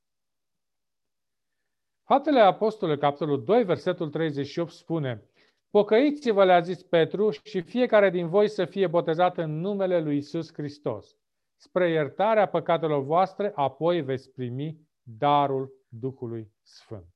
Faptele 2.03 2.41
Apostolului, 2.41 3.01
capitolul 3.01 3.45
2, 3.45 3.65
versetul 3.65 4.11
38 4.11 4.71
spune 4.71 5.29
Pocăiți-vă, 5.75 6.45
le-a 6.45 6.61
zis 6.61 6.83
Petru, 6.83 7.31
și 7.31 7.61
fiecare 7.61 8.11
din 8.11 8.29
voi 8.29 8.49
să 8.49 8.65
fie 8.65 8.87
botezat 8.87 9.39
în 9.39 9.61
numele 9.61 10.01
lui 10.01 10.17
Isus 10.17 10.53
Hristos. 10.53 11.17
Spre 11.57 11.91
iertarea 11.91 12.49
păcatelor 12.49 13.03
voastre, 13.03 13.53
apoi 13.55 14.01
veți 14.01 14.31
primi 14.31 14.89
darul 15.03 15.73
Duhului 15.89 16.53
Sfânt. 16.63 17.15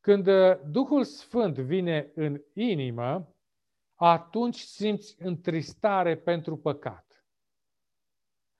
Când 0.00 0.26
uh, 0.26 0.58
Duhul 0.70 1.04
Sfânt 1.04 1.58
vine 1.58 2.10
în 2.14 2.40
inimă, 2.52 3.34
atunci 3.94 4.58
simți 4.58 5.16
întristare 5.18 6.16
pentru 6.16 6.56
păcat. 6.56 7.26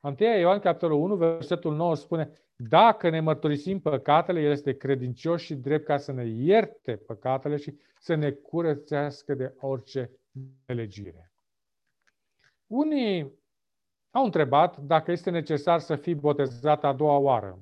1 0.00 0.16
Ioan, 0.18 0.58
capitolul 0.58 1.00
1, 1.00 1.16
versetul 1.16 1.74
9 1.74 1.94
spune 1.94 2.30
Dacă 2.58 3.08
ne 3.08 3.20
mărturisim 3.20 3.80
păcatele, 3.80 4.40
El 4.40 4.50
este 4.50 4.76
credincios 4.76 5.40
și 5.40 5.54
drept 5.54 5.84
ca 5.84 5.96
să 5.96 6.12
ne 6.12 6.26
ierte 6.26 6.96
păcatele 6.96 7.56
și 7.56 7.78
să 7.98 8.14
ne 8.14 8.30
curățească 8.30 9.34
de 9.34 9.54
orice 9.60 10.10
nelegire. 10.66 11.32
Unii 12.66 13.32
au 14.10 14.24
întrebat 14.24 14.76
dacă 14.76 15.10
este 15.10 15.30
necesar 15.30 15.80
să 15.80 15.96
fii 15.96 16.14
botezat 16.14 16.84
a 16.84 16.92
doua 16.92 17.16
oară. 17.16 17.58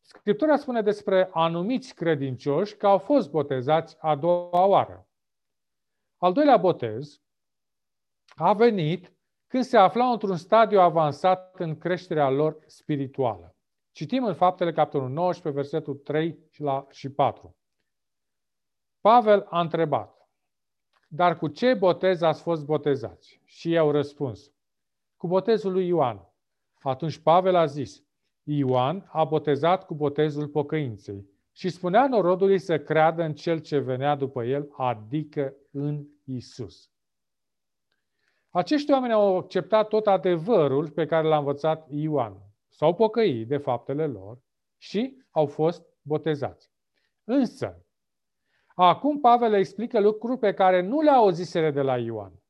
Scriptura 0.00 0.56
spune 0.56 0.82
despre 0.82 1.28
anumiți 1.32 1.94
credincioși 1.94 2.76
că 2.76 2.86
au 2.86 2.98
fost 2.98 3.30
botezați 3.30 3.96
a 4.00 4.16
doua 4.16 4.64
oară. 4.64 5.08
Al 6.16 6.32
doilea 6.32 6.56
botez 6.56 7.20
a 8.34 8.52
venit 8.52 9.12
când 9.46 9.64
se 9.64 9.76
aflau 9.76 10.12
într-un 10.12 10.36
stadiu 10.36 10.80
avansat 10.80 11.60
în 11.60 11.78
creșterea 11.78 12.30
lor 12.30 12.58
spirituală. 12.66 13.54
Citim 13.90 14.24
în 14.24 14.34
Faptele, 14.34 14.72
capitolul 14.72 15.08
19, 15.08 15.62
versetul 15.62 15.94
3 15.94 16.38
și 16.90 17.08
4. 17.08 17.56
Pavel 19.00 19.46
a 19.48 19.60
întrebat, 19.60 20.28
dar 21.08 21.36
cu 21.36 21.48
ce 21.48 21.74
botez 21.74 22.22
ați 22.22 22.42
fost 22.42 22.64
botezați? 22.64 23.40
Și 23.44 23.70
ei 23.70 23.78
au 23.78 23.90
răspuns, 23.90 24.52
cu 25.16 25.26
botezul 25.26 25.72
lui 25.72 25.86
Ioan. 25.86 26.28
Atunci 26.82 27.18
Pavel 27.18 27.54
a 27.54 27.66
zis, 27.66 28.02
Ioan 28.42 29.08
a 29.12 29.24
botezat 29.24 29.86
cu 29.86 29.94
botezul 29.94 30.48
pocăinței 30.48 31.28
și 31.52 31.68
spunea 31.68 32.06
norodului 32.06 32.58
să 32.58 32.78
creadă 32.78 33.22
în 33.22 33.34
cel 33.34 33.58
ce 33.58 33.78
venea 33.78 34.14
după 34.14 34.44
el, 34.44 34.68
adică 34.76 35.54
în 35.70 36.06
Isus. 36.24 36.90
Acești 38.50 38.92
oameni 38.92 39.12
au 39.12 39.36
acceptat 39.36 39.88
tot 39.88 40.06
adevărul 40.06 40.90
pe 40.90 41.06
care 41.06 41.26
l-a 41.26 41.38
învățat 41.38 41.86
Ioan. 41.90 42.49
S-au 42.70 42.94
pocăit 42.94 43.48
de 43.48 43.56
faptele 43.56 44.06
lor 44.06 44.38
și 44.76 45.22
au 45.30 45.46
fost 45.46 45.82
botezați. 46.02 46.70
Însă, 47.24 47.86
acum 48.74 49.20
Pavel 49.20 49.50
le 49.50 49.58
explică 49.58 50.00
lucruri 50.00 50.38
pe 50.38 50.54
care 50.54 50.80
nu 50.80 51.00
le 51.00 51.10
auziseră 51.10 51.70
de 51.70 51.82
la 51.82 51.98
Ioan. 51.98 52.42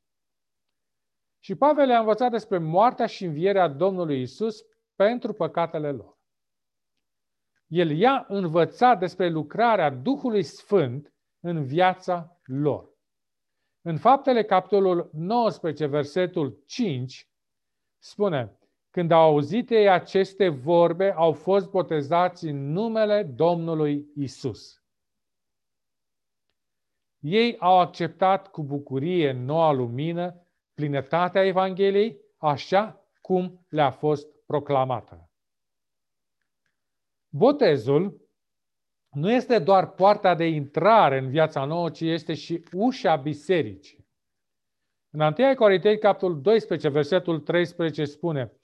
Și 1.43 1.55
Pavel 1.55 1.87
le-a 1.87 1.99
învățat 1.99 2.31
despre 2.31 2.59
moartea 2.59 3.07
și 3.07 3.25
învierea 3.25 3.69
Domnului 3.69 4.21
Isus 4.21 4.65
pentru 4.95 5.33
păcatele 5.33 5.93
lor. 5.93 6.19
El 7.67 7.91
i-a 7.91 8.25
învățat 8.29 8.99
despre 8.99 9.29
lucrarea 9.29 9.91
Duhului 9.91 10.43
Sfânt 10.43 11.15
în 11.41 11.65
viața 11.65 12.41
lor. 12.45 12.89
În 13.81 13.99
faptele 13.99 14.45
capitolul 14.45 15.11
19, 15.13 15.87
versetul 15.87 16.63
5, 16.67 17.31
spune, 17.99 18.59
când 18.91 19.11
au 19.11 19.21
auzit 19.21 19.71
ei 19.71 19.89
aceste 19.89 20.49
vorbe, 20.49 21.13
au 21.13 21.33
fost 21.33 21.71
botezați 21.71 22.47
în 22.47 22.73
numele 22.73 23.23
Domnului 23.23 24.11
Isus. 24.15 24.83
Ei 27.19 27.57
au 27.59 27.79
acceptat 27.79 28.51
cu 28.51 28.63
bucurie 28.63 29.33
noua 29.33 29.73
lumină, 29.73 30.47
plinătatea 30.75 31.47
Evangheliei, 31.47 32.21
așa 32.37 33.09
cum 33.21 33.67
le-a 33.69 33.91
fost 33.91 34.29
proclamată. 34.47 35.31
Botezul 37.29 38.29
nu 39.11 39.31
este 39.31 39.59
doar 39.59 39.91
poarta 39.91 40.35
de 40.35 40.47
intrare 40.47 41.19
în 41.19 41.31
viața 41.31 41.65
nouă, 41.65 41.91
ci 41.91 42.01
este 42.01 42.35
și 42.35 42.65
ușa 42.73 43.17
bisericii. 43.17 44.09
În 45.11 45.21
1 45.21 45.55
Corinteni, 45.55 45.99
capitolul 45.99 46.41
12, 46.41 46.89
versetul 46.89 47.41
13 47.41 48.05
spune 48.05 48.60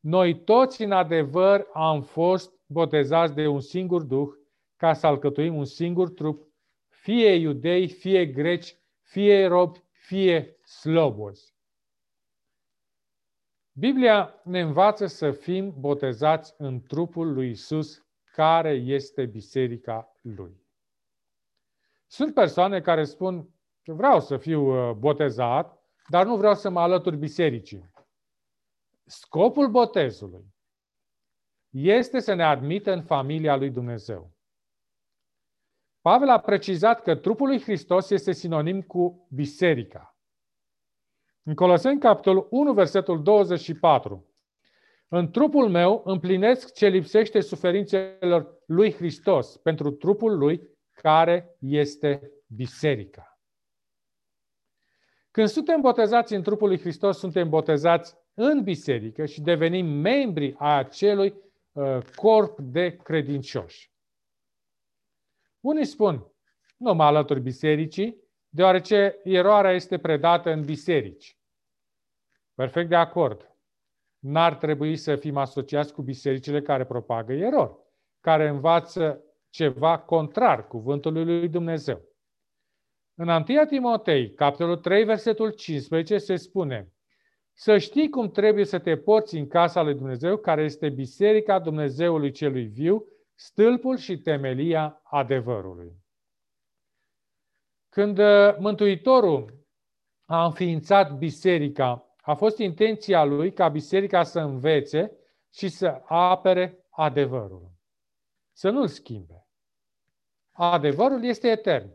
Noi 0.00 0.44
toți 0.44 0.82
în 0.82 0.92
adevăr 0.92 1.66
am 1.72 2.02
fost 2.02 2.52
botezați 2.66 3.34
de 3.34 3.46
un 3.46 3.60
singur 3.60 4.02
Duh 4.02 4.28
ca 4.76 4.92
să 4.92 5.06
alcătuim 5.06 5.56
un 5.56 5.64
singur 5.64 6.10
trup, 6.10 6.48
fie 6.88 7.34
iudei, 7.34 7.88
fie 7.88 8.26
greci, 8.26 8.76
fie 9.00 9.46
robi, 9.46 9.82
fie 9.90 10.56
slobozi. 10.64 11.56
Biblia 13.72 14.40
ne 14.44 14.60
învață 14.60 15.06
să 15.06 15.30
fim 15.30 15.74
botezați 15.78 16.54
în 16.58 16.82
trupul 16.82 17.32
lui 17.32 17.50
Isus 17.50 18.06
care 18.32 18.70
este 18.70 19.26
biserica 19.26 20.14
lui. 20.20 20.66
Sunt 22.06 22.34
persoane 22.34 22.80
care 22.80 23.04
spun, 23.04 23.48
vreau 23.84 24.20
să 24.20 24.36
fiu 24.36 24.88
uh, 24.90 24.94
botezat, 24.94 25.82
dar 26.08 26.26
nu 26.26 26.36
vreau 26.36 26.54
să 26.54 26.70
mă 26.70 26.80
alătur 26.80 27.16
bisericii. 27.16 27.90
Scopul 29.08 29.70
botezului 29.70 30.54
este 31.70 32.18
să 32.18 32.34
ne 32.34 32.44
admită 32.44 32.92
în 32.92 33.02
familia 33.02 33.56
lui 33.56 33.70
Dumnezeu. 33.70 34.32
Pavel 36.00 36.28
a 36.28 36.40
precizat 36.40 37.02
că 37.02 37.16
trupul 37.16 37.48
lui 37.48 37.60
Hristos 37.60 38.10
este 38.10 38.32
sinonim 38.32 38.82
cu 38.82 39.28
biserica. 39.30 40.18
În 41.42 41.54
Coloseni, 41.54 42.00
capitolul 42.00 42.46
1, 42.50 42.72
versetul 42.72 43.22
24, 43.22 44.32
în 45.08 45.30
trupul 45.30 45.68
meu 45.68 46.02
împlinesc 46.04 46.72
ce 46.72 46.86
lipsește 46.86 47.40
suferințelor 47.40 48.62
lui 48.66 48.92
Hristos 48.92 49.56
pentru 49.56 49.90
trupul 49.90 50.38
lui 50.38 50.68
care 50.92 51.56
este 51.58 52.32
biserica. 52.46 53.40
Când 55.30 55.48
suntem 55.48 55.80
botezați 55.80 56.34
în 56.34 56.42
trupul 56.42 56.68
lui 56.68 56.78
Hristos, 56.78 57.18
suntem 57.18 57.48
botezați 57.48 58.16
în 58.40 58.62
biserică 58.62 59.26
și 59.26 59.40
devenim 59.40 59.86
membri 59.86 60.54
a 60.58 60.76
acelui 60.76 61.34
uh, 61.72 61.98
corp 62.14 62.58
de 62.60 62.96
credincioși. 62.96 63.92
Unii 65.60 65.84
spun, 65.84 66.26
nu 66.76 66.94
mă 66.94 67.04
alătur 67.04 67.38
bisericii, 67.38 68.16
deoarece 68.48 69.20
eroarea 69.24 69.72
este 69.72 69.98
predată 69.98 70.50
în 70.50 70.64
biserici. 70.64 71.38
Perfect 72.54 72.88
de 72.88 72.96
acord. 72.96 73.56
N-ar 74.18 74.54
trebui 74.54 74.96
să 74.96 75.16
fim 75.16 75.36
asociați 75.36 75.92
cu 75.92 76.02
bisericile 76.02 76.62
care 76.62 76.84
propagă 76.84 77.32
erori, 77.32 77.76
care 78.20 78.48
învață 78.48 79.24
ceva 79.50 79.98
contrar 79.98 80.66
cuvântului 80.66 81.24
lui 81.24 81.48
Dumnezeu. 81.48 82.02
În 83.14 83.28
1 83.28 83.44
Timotei, 83.68 84.34
capitolul 84.34 84.76
3, 84.76 85.04
versetul 85.04 85.50
15, 85.50 86.18
se 86.18 86.36
spune 86.36 86.92
Să 87.60 87.78
știi 87.78 88.08
cum 88.08 88.30
trebuie 88.30 88.64
să 88.64 88.78
te 88.78 88.96
porți 88.96 89.36
în 89.36 89.48
casa 89.48 89.82
lui 89.82 89.94
Dumnezeu, 89.94 90.36
care 90.36 90.62
este 90.62 90.88
biserica 90.88 91.58
Dumnezeului 91.58 92.30
celui 92.30 92.66
viu, 92.66 93.04
stâlpul 93.34 93.96
și 93.96 94.18
temelia 94.18 95.00
adevărului. 95.04 95.92
Când 97.88 98.18
uh, 98.18 98.56
Mântuitorul 98.58 99.66
a 100.24 100.44
înființat 100.44 101.16
biserica, 101.16 102.16
a 102.20 102.34
fost 102.34 102.58
intenția 102.58 103.24
lui 103.24 103.52
ca 103.52 103.68
biserica 103.68 104.22
să 104.22 104.40
învețe 104.40 105.12
și 105.52 105.68
să 105.68 106.02
apere 106.04 106.86
adevărul. 106.90 107.70
Să 108.52 108.70
nu-l 108.70 108.88
schimbe. 108.88 109.46
Adevărul 110.50 111.24
este 111.24 111.48
etern. 111.48 111.90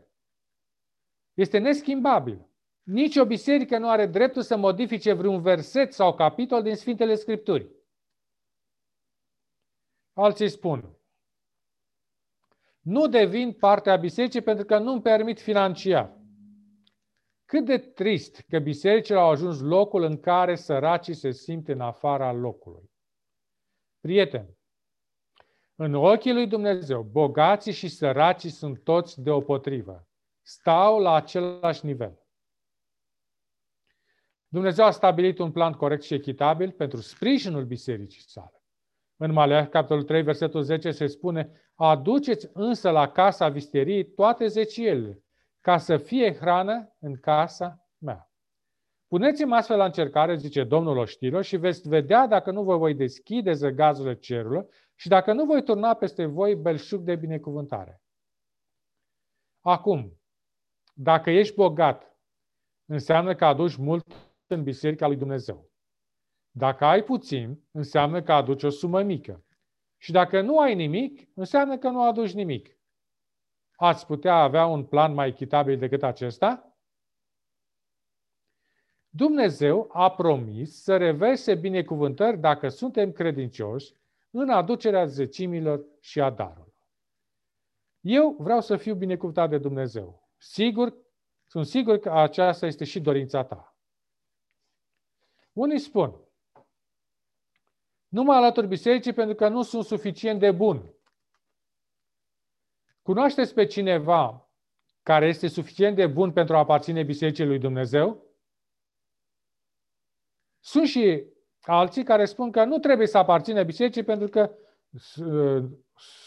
Este 1.34 1.58
neschimbabil. 1.58 2.48
Nici 2.84 3.16
o 3.16 3.24
biserică 3.24 3.78
nu 3.78 3.88
are 3.88 4.06
dreptul 4.06 4.42
să 4.42 4.56
modifice 4.56 5.12
vreun 5.12 5.40
verset 5.40 5.92
sau 5.92 6.14
capitol 6.14 6.62
din 6.62 6.76
Sfintele 6.76 7.14
Scripturi. 7.14 7.70
Alții 10.12 10.48
spun, 10.48 10.98
nu 12.80 13.06
devin 13.06 13.52
parte 13.52 13.90
a 13.90 13.96
bisericii 13.96 14.40
pentru 14.40 14.64
că 14.64 14.78
nu-mi 14.78 15.02
permit 15.02 15.40
financiar. 15.40 16.18
Cât 17.44 17.64
de 17.64 17.78
trist 17.78 18.44
că 18.48 18.58
bisericile 18.58 19.18
au 19.18 19.30
ajuns 19.30 19.60
locul 19.60 20.02
în 20.02 20.20
care 20.20 20.54
săracii 20.54 21.14
se 21.14 21.30
simt 21.30 21.68
în 21.68 21.80
afara 21.80 22.32
locului. 22.32 22.90
Prieteni, 24.00 24.58
în 25.74 25.94
ochii 25.94 26.32
lui 26.32 26.46
Dumnezeu, 26.46 27.02
bogații 27.02 27.72
și 27.72 27.88
săracii 27.88 28.50
sunt 28.50 28.82
toți 28.82 29.22
deopotrivă. 29.22 30.08
Stau 30.42 30.98
la 30.98 31.14
același 31.14 31.86
nivel. 31.86 32.23
Dumnezeu 34.54 34.84
a 34.84 34.90
stabilit 34.90 35.38
un 35.38 35.52
plan 35.52 35.72
corect 35.72 36.02
și 36.02 36.14
echitabil 36.14 36.70
pentru 36.70 37.00
sprijinul 37.00 37.64
bisericii 37.64 38.22
sale. 38.26 38.62
În 39.16 39.32
Malea, 39.32 39.68
capitolul 39.68 40.02
3, 40.02 40.22
versetul 40.22 40.62
10, 40.62 40.90
se 40.90 41.06
spune 41.06 41.52
Aduceți 41.74 42.48
însă 42.52 42.90
la 42.90 43.10
casa 43.10 43.48
visteriei 43.48 44.04
toate 44.04 44.46
zecielile, 44.46 45.22
ca 45.60 45.78
să 45.78 45.96
fie 45.96 46.34
hrană 46.34 46.94
în 46.98 47.20
casa 47.20 47.86
mea. 47.98 48.30
Puneți-mă 49.08 49.54
astfel 49.54 49.76
la 49.76 49.84
încercare, 49.84 50.36
zice 50.36 50.64
Domnul 50.64 50.96
oștirilor, 50.96 51.42
și 51.42 51.56
veți 51.56 51.88
vedea 51.88 52.26
dacă 52.26 52.50
nu 52.50 52.62
vă 52.62 52.76
voi 52.76 52.94
deschide 52.94 53.52
zăgazurile 53.52 54.18
cerurilor 54.18 54.66
și 54.94 55.08
dacă 55.08 55.32
nu 55.32 55.44
voi 55.44 55.62
turna 55.62 55.94
peste 55.94 56.24
voi 56.24 56.54
belșug 56.54 57.00
de 57.00 57.16
binecuvântare. 57.16 58.02
Acum, 59.60 60.20
dacă 60.94 61.30
ești 61.30 61.54
bogat, 61.54 62.18
înseamnă 62.84 63.34
că 63.34 63.44
aduci 63.44 63.76
mult 63.76 64.32
în 64.46 64.62
Biserica 64.62 65.06
lui 65.06 65.16
Dumnezeu. 65.16 65.70
Dacă 66.50 66.84
ai 66.84 67.02
puțin, 67.02 67.62
înseamnă 67.70 68.22
că 68.22 68.32
aduci 68.32 68.62
o 68.62 68.70
sumă 68.70 69.02
mică. 69.02 69.44
Și 69.96 70.12
dacă 70.12 70.40
nu 70.40 70.58
ai 70.58 70.74
nimic, 70.74 71.28
înseamnă 71.34 71.78
că 71.78 71.88
nu 71.88 72.02
aduci 72.02 72.32
nimic. 72.32 72.78
Ați 73.76 74.06
putea 74.06 74.34
avea 74.34 74.66
un 74.66 74.84
plan 74.84 75.14
mai 75.14 75.28
echitabil 75.28 75.78
decât 75.78 76.02
acesta? 76.02 76.76
Dumnezeu 79.08 79.90
a 79.92 80.10
promis 80.10 80.82
să 80.82 80.96
reverse 80.96 81.54
binecuvântări 81.54 82.38
dacă 82.38 82.68
suntem 82.68 83.12
credincioși 83.12 83.94
în 84.30 84.50
aducerea 84.50 85.04
zecimilor 85.04 85.84
și 86.00 86.20
a 86.20 86.30
darurilor. 86.30 86.72
Eu 88.00 88.36
vreau 88.38 88.60
să 88.60 88.76
fiu 88.76 88.94
binecuvântat 88.94 89.50
de 89.50 89.58
Dumnezeu. 89.58 90.28
Sigur, 90.36 90.96
sunt 91.46 91.66
sigur 91.66 91.98
că 91.98 92.10
aceasta 92.10 92.66
este 92.66 92.84
și 92.84 93.00
dorința 93.00 93.44
ta. 93.44 93.73
Unii 95.54 95.78
spun, 95.78 96.20
nu 98.08 98.22
mă 98.22 98.32
alătur 98.32 98.66
bisericii 98.66 99.12
pentru 99.12 99.34
că 99.34 99.48
nu 99.48 99.62
sunt 99.62 99.84
suficient 99.84 100.40
de 100.40 100.50
bun. 100.50 100.94
Cunoașteți 103.02 103.54
pe 103.54 103.66
cineva 103.66 104.50
care 105.02 105.26
este 105.26 105.48
suficient 105.48 105.96
de 105.96 106.06
bun 106.06 106.32
pentru 106.32 106.54
a 106.54 106.58
aparține 106.58 107.02
Bisericii 107.02 107.46
lui 107.46 107.58
Dumnezeu? 107.58 108.24
Sunt 110.60 110.86
și 110.86 111.24
alții 111.60 112.04
care 112.04 112.24
spun 112.24 112.50
că 112.50 112.64
nu 112.64 112.78
trebuie 112.78 113.06
să 113.06 113.18
aparțină 113.18 113.62
bisericii 113.62 114.04
pentru 114.04 114.28
că 114.28 114.54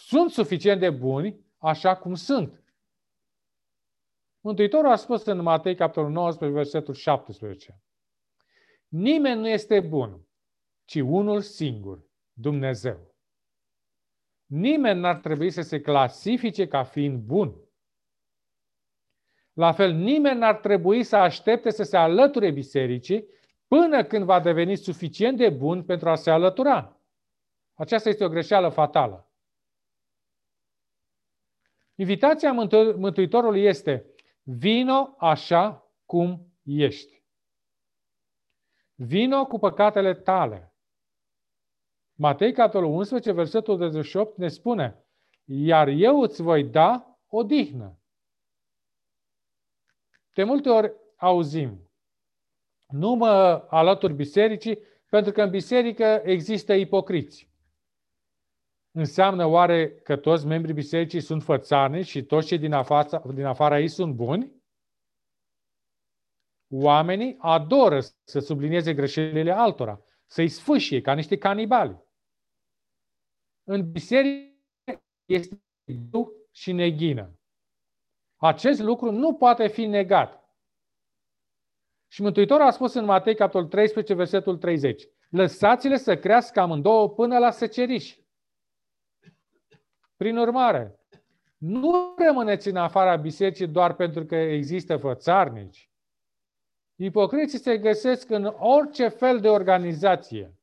sunt 0.07 0.31
suficient 0.31 0.79
de 0.79 0.89
buni 0.89 1.45
așa 1.57 1.95
cum 1.95 2.13
sunt. 2.13 2.63
Mântuitorul 4.39 4.91
a 4.91 4.95
spus 4.95 5.25
în 5.25 5.41
Matei, 5.41 5.75
capitolul 5.75 6.11
19, 6.11 6.57
versetul 6.57 6.93
17. 6.93 7.81
Nimeni 8.87 9.39
nu 9.39 9.47
este 9.47 9.79
bun, 9.79 10.27
ci 10.85 10.95
unul 10.95 11.41
singur, 11.41 12.05
Dumnezeu. 12.33 13.15
Nimeni 14.45 14.99
n-ar 14.99 15.15
trebui 15.15 15.49
să 15.49 15.61
se 15.61 15.81
clasifice 15.81 16.67
ca 16.67 16.83
fiind 16.83 17.19
bun. 17.19 17.61
La 19.53 19.71
fel, 19.71 19.93
nimeni 19.93 20.39
n-ar 20.39 20.55
trebui 20.55 21.03
să 21.03 21.15
aștepte 21.15 21.69
să 21.69 21.83
se 21.83 21.97
alăture 21.97 22.51
bisericii 22.51 23.27
până 23.67 24.03
când 24.03 24.25
va 24.25 24.39
deveni 24.39 24.75
suficient 24.75 25.37
de 25.37 25.49
bun 25.49 25.83
pentru 25.83 26.09
a 26.09 26.15
se 26.15 26.31
alătura. 26.31 27.01
Aceasta 27.73 28.09
este 28.09 28.23
o 28.23 28.29
greșeală 28.29 28.69
fatală. 28.69 29.31
Invitația 31.95 32.51
Mântuitorului 32.95 33.63
este 33.63 34.05
vino 34.41 35.15
așa 35.19 35.91
cum 36.05 36.53
ești. 36.63 37.16
Vino 38.99 39.45
cu 39.45 39.57
păcatele 39.57 40.13
tale. 40.13 40.73
Matei, 42.13 42.53
capitolul 42.53 42.91
11, 42.91 43.31
versetul 43.31 43.77
28 43.77 44.37
ne 44.37 44.47
spune 44.47 45.05
Iar 45.45 45.87
eu 45.87 46.21
îți 46.21 46.41
voi 46.41 46.63
da 46.63 47.17
o 47.27 47.43
dihnă. 47.43 47.99
De 50.33 50.43
multe 50.43 50.69
ori 50.69 50.93
auzim 51.15 51.87
nu 52.87 53.13
mă 53.13 53.65
alătur 53.69 54.11
bisericii 54.11 54.79
pentru 55.09 55.31
că 55.31 55.41
în 55.41 55.49
biserică 55.49 56.21
există 56.23 56.73
ipocriți. 56.73 57.51
Înseamnă 58.91 59.45
oare 59.45 59.91
că 59.91 60.15
toți 60.15 60.45
membrii 60.45 60.73
bisericii 60.73 61.21
sunt 61.21 61.43
fățani 61.43 62.03
și 62.03 62.23
toți 62.23 62.47
cei 62.47 62.57
din, 62.57 62.73
afara, 62.73 63.21
din 63.33 63.45
afara 63.45 63.79
ei 63.79 63.87
sunt 63.87 64.13
buni? 64.13 64.56
Oamenii 66.69 67.35
adoră 67.39 67.99
să 68.23 68.39
sublinieze 68.39 68.93
greșelile 68.93 69.51
altora, 69.51 70.01
să-i 70.25 70.47
sfâșie 70.47 71.01
ca 71.01 71.13
niște 71.13 71.37
canibali. 71.37 72.05
În 73.63 73.91
biserică 73.91 75.03
este 75.25 75.61
duh 76.09 76.27
și 76.51 76.71
neghină. 76.71 77.39
Acest 78.35 78.79
lucru 78.79 79.11
nu 79.11 79.35
poate 79.35 79.67
fi 79.67 79.85
negat. 79.85 80.47
Și 82.11 82.21
Mântuitorul 82.21 82.65
a 82.65 82.71
spus 82.71 82.93
în 82.93 83.05
Matei, 83.05 83.35
capitolul 83.35 83.67
13, 83.67 84.13
versetul 84.13 84.57
30. 84.57 85.03
Lăsați-le 85.29 85.97
să 85.97 86.17
crească 86.17 86.59
amândouă 86.59 87.09
până 87.09 87.37
la 87.39 87.51
seceriș. 87.51 88.17
Prin 90.15 90.37
urmare, 90.37 90.99
nu 91.57 92.15
rămâneți 92.25 92.67
în 92.67 92.75
afara 92.75 93.15
bisericii 93.15 93.67
doar 93.67 93.95
pentru 93.95 94.25
că 94.25 94.35
există 94.35 94.97
fățarnici. 94.97 95.91
Ipocriții 96.99 97.59
se 97.59 97.77
găsesc 97.77 98.29
în 98.29 98.45
orice 98.59 99.07
fel 99.07 99.39
de 99.39 99.49
organizație. 99.49 100.57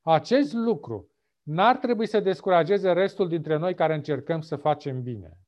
Acest 0.00 0.52
lucru 0.52 1.10
n-ar 1.42 1.76
trebui 1.76 2.06
să 2.06 2.20
descurajeze 2.20 2.92
restul 2.92 3.28
dintre 3.28 3.56
noi 3.56 3.74
care 3.74 3.94
încercăm 3.94 4.40
să 4.40 4.56
facem 4.56 5.02
bine. 5.02 5.38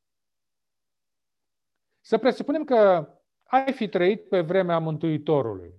Să 2.05 2.19
presupunem 2.19 2.65
că 2.65 3.13
ai 3.43 3.73
fi 3.73 3.89
trăit 3.89 4.29
pe 4.29 4.41
vremea 4.41 4.79
Mântuitorului. 4.79 5.75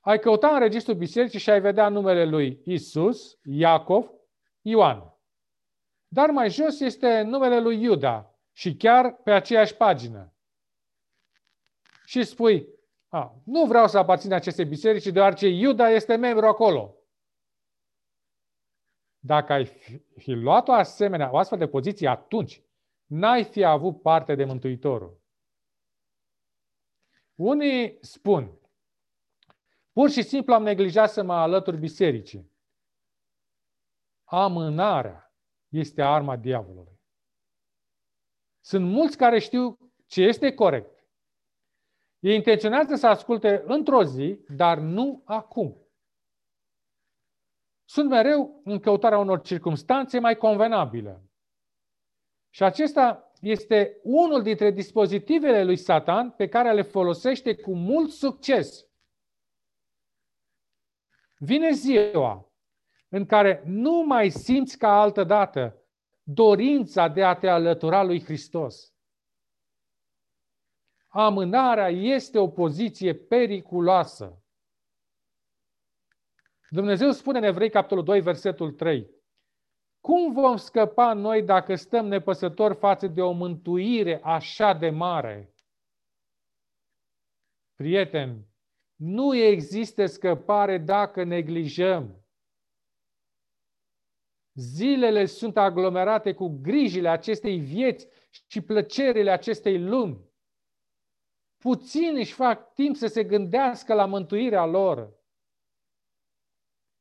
Ai 0.00 0.18
căuta 0.18 0.48
în 0.52 0.58
registrul 0.58 0.94
bisericii 0.94 1.38
și 1.38 1.50
ai 1.50 1.60
vedea 1.60 1.88
numele 1.88 2.24
lui 2.24 2.62
Isus, 2.64 3.38
Iacov, 3.42 4.10
Ioan. 4.60 5.14
Dar 6.08 6.30
mai 6.30 6.50
jos 6.50 6.80
este 6.80 7.22
numele 7.22 7.60
lui 7.60 7.82
Iuda, 7.82 8.38
și 8.52 8.76
chiar 8.76 9.14
pe 9.14 9.30
aceeași 9.30 9.76
pagină. 9.76 10.34
Și 12.10 12.24
spui, 12.24 12.68
a, 13.08 13.40
nu 13.44 13.66
vreau 13.66 13.88
să 13.88 13.98
aparțin 13.98 14.32
acestei 14.32 14.64
biserici, 14.64 15.06
deoarece 15.06 15.46
Iuda 15.46 15.90
este 15.90 16.16
membru 16.16 16.46
acolo. 16.46 16.96
Dacă 19.18 19.52
ai 19.52 19.64
fi 20.16 20.32
luat 20.32 20.68
o 20.68 20.72
asemenea, 20.72 21.32
o 21.32 21.36
astfel 21.36 21.58
de 21.58 21.68
poziție 21.68 22.08
atunci, 22.08 22.62
n-ai 23.06 23.44
fi 23.44 23.64
avut 23.64 24.02
parte 24.02 24.34
de 24.34 24.44
Mântuitorul. 24.44 25.20
Unii 27.34 27.98
spun, 28.00 28.58
pur 29.92 30.10
și 30.10 30.22
simplu 30.22 30.54
am 30.54 30.62
neglijat 30.62 31.10
să 31.10 31.22
mă 31.22 31.34
alătur 31.34 31.76
bisericii. 31.76 32.52
Amânarea 34.24 35.34
este 35.68 36.02
arma 36.02 36.36
diavolului. 36.36 37.00
Sunt 38.60 38.86
mulți 38.86 39.16
care 39.16 39.38
știu 39.38 39.78
ce 40.06 40.22
este 40.22 40.54
corect. 40.54 40.98
Ei 42.20 42.34
intenționează 42.34 42.94
să 42.94 43.06
asculte 43.06 43.62
într-o 43.66 44.04
zi, 44.04 44.38
dar 44.48 44.78
nu 44.78 45.22
acum. 45.24 45.76
Sunt 47.84 48.08
mereu 48.08 48.60
în 48.64 48.80
căutarea 48.80 49.18
unor 49.18 49.40
circumstanțe 49.40 50.18
mai 50.18 50.36
convenabile. 50.36 51.22
Și 52.50 52.62
acesta 52.62 53.32
este 53.40 54.00
unul 54.02 54.42
dintre 54.42 54.70
dispozitivele 54.70 55.64
lui 55.64 55.76
Satan 55.76 56.30
pe 56.30 56.48
care 56.48 56.72
le 56.72 56.82
folosește 56.82 57.54
cu 57.54 57.74
mult 57.74 58.10
succes. 58.10 58.88
Vine 61.38 61.70
ziua 61.70 62.52
în 63.08 63.26
care 63.26 63.62
nu 63.66 64.02
mai 64.06 64.30
simți 64.30 64.78
ca 64.78 65.00
altă 65.00 65.24
dată 65.24 65.82
dorința 66.22 67.08
de 67.08 67.24
a 67.24 67.34
te 67.34 67.48
alătura 67.48 68.02
lui 68.02 68.24
Hristos. 68.24 68.94
Amânarea 71.12 71.88
este 71.88 72.38
o 72.38 72.48
poziție 72.48 73.14
periculoasă. 73.14 74.42
Dumnezeu 76.68 77.10
spune 77.10 77.38
în 77.38 77.44
Evrei, 77.44 77.70
capitolul 77.70 78.04
2, 78.04 78.20
versetul 78.20 78.72
3. 78.72 79.10
Cum 80.00 80.32
vom 80.32 80.56
scăpa 80.56 81.12
noi 81.12 81.42
dacă 81.42 81.74
stăm 81.74 82.06
nepăsători 82.06 82.76
față 82.76 83.06
de 83.06 83.22
o 83.22 83.32
mântuire 83.32 84.20
așa 84.22 84.72
de 84.72 84.90
mare? 84.90 85.54
Prieteni, 87.74 88.46
nu 88.94 89.34
există 89.34 90.06
scăpare 90.06 90.78
dacă 90.78 91.22
neglijăm. 91.22 92.24
Zilele 94.54 95.26
sunt 95.26 95.56
aglomerate 95.56 96.34
cu 96.34 96.48
grijile 96.48 97.08
acestei 97.08 97.58
vieți 97.58 98.08
și 98.46 98.60
plăcerile 98.60 99.30
acestei 99.30 99.78
lumi. 99.78 100.29
Puțini 101.60 102.18
își 102.18 102.32
fac 102.32 102.72
timp 102.72 102.96
să 102.96 103.06
se 103.06 103.24
gândească 103.24 103.94
la 103.94 104.06
mântuirea 104.06 104.64
lor. 104.64 105.18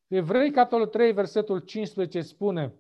Evrei, 0.07 0.51
capitolul 0.51 0.87
3, 0.87 1.11
versetul 1.11 1.59
15 1.59 2.21
spune 2.21 2.73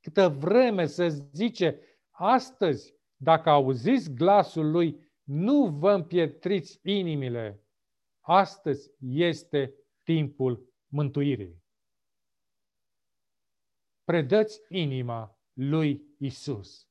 câtă 0.00 0.28
vreme 0.28 0.86
să 0.86 1.08
zice 1.32 1.80
astăzi, 2.10 2.94
dacă 3.16 3.50
auziți 3.50 4.10
glasul 4.10 4.70
lui, 4.70 5.12
nu 5.22 5.66
vă 5.66 5.92
împietriți 5.92 6.80
inimile. 6.82 7.66
Astăzi 8.20 8.90
este 9.00 9.74
timpul 10.02 10.74
mântuirii. 10.86 11.62
Predăți 14.04 14.60
inima 14.68 15.40
lui 15.52 16.14
Isus. 16.18 16.88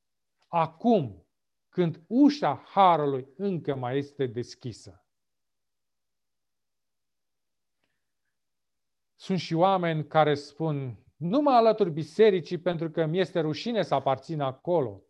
Acum, 0.48 1.26
când 1.72 2.04
ușa 2.08 2.64
harului 2.66 3.28
încă 3.38 3.76
mai 3.76 3.98
este 3.98 4.26
deschisă. 4.26 5.06
Sunt 9.16 9.40
și 9.40 9.54
oameni 9.54 10.08
care 10.08 10.36
spun, 10.36 11.06
nu 11.16 11.42
mă 11.42 11.52
alătur 11.52 11.90
bisericii 11.90 12.58
pentru 12.58 12.90
că 12.90 13.06
mi 13.06 13.20
este 13.20 13.40
rușine 13.40 13.84
să 13.84 13.94
aparțin 13.94 14.42
acolo. 14.42 15.04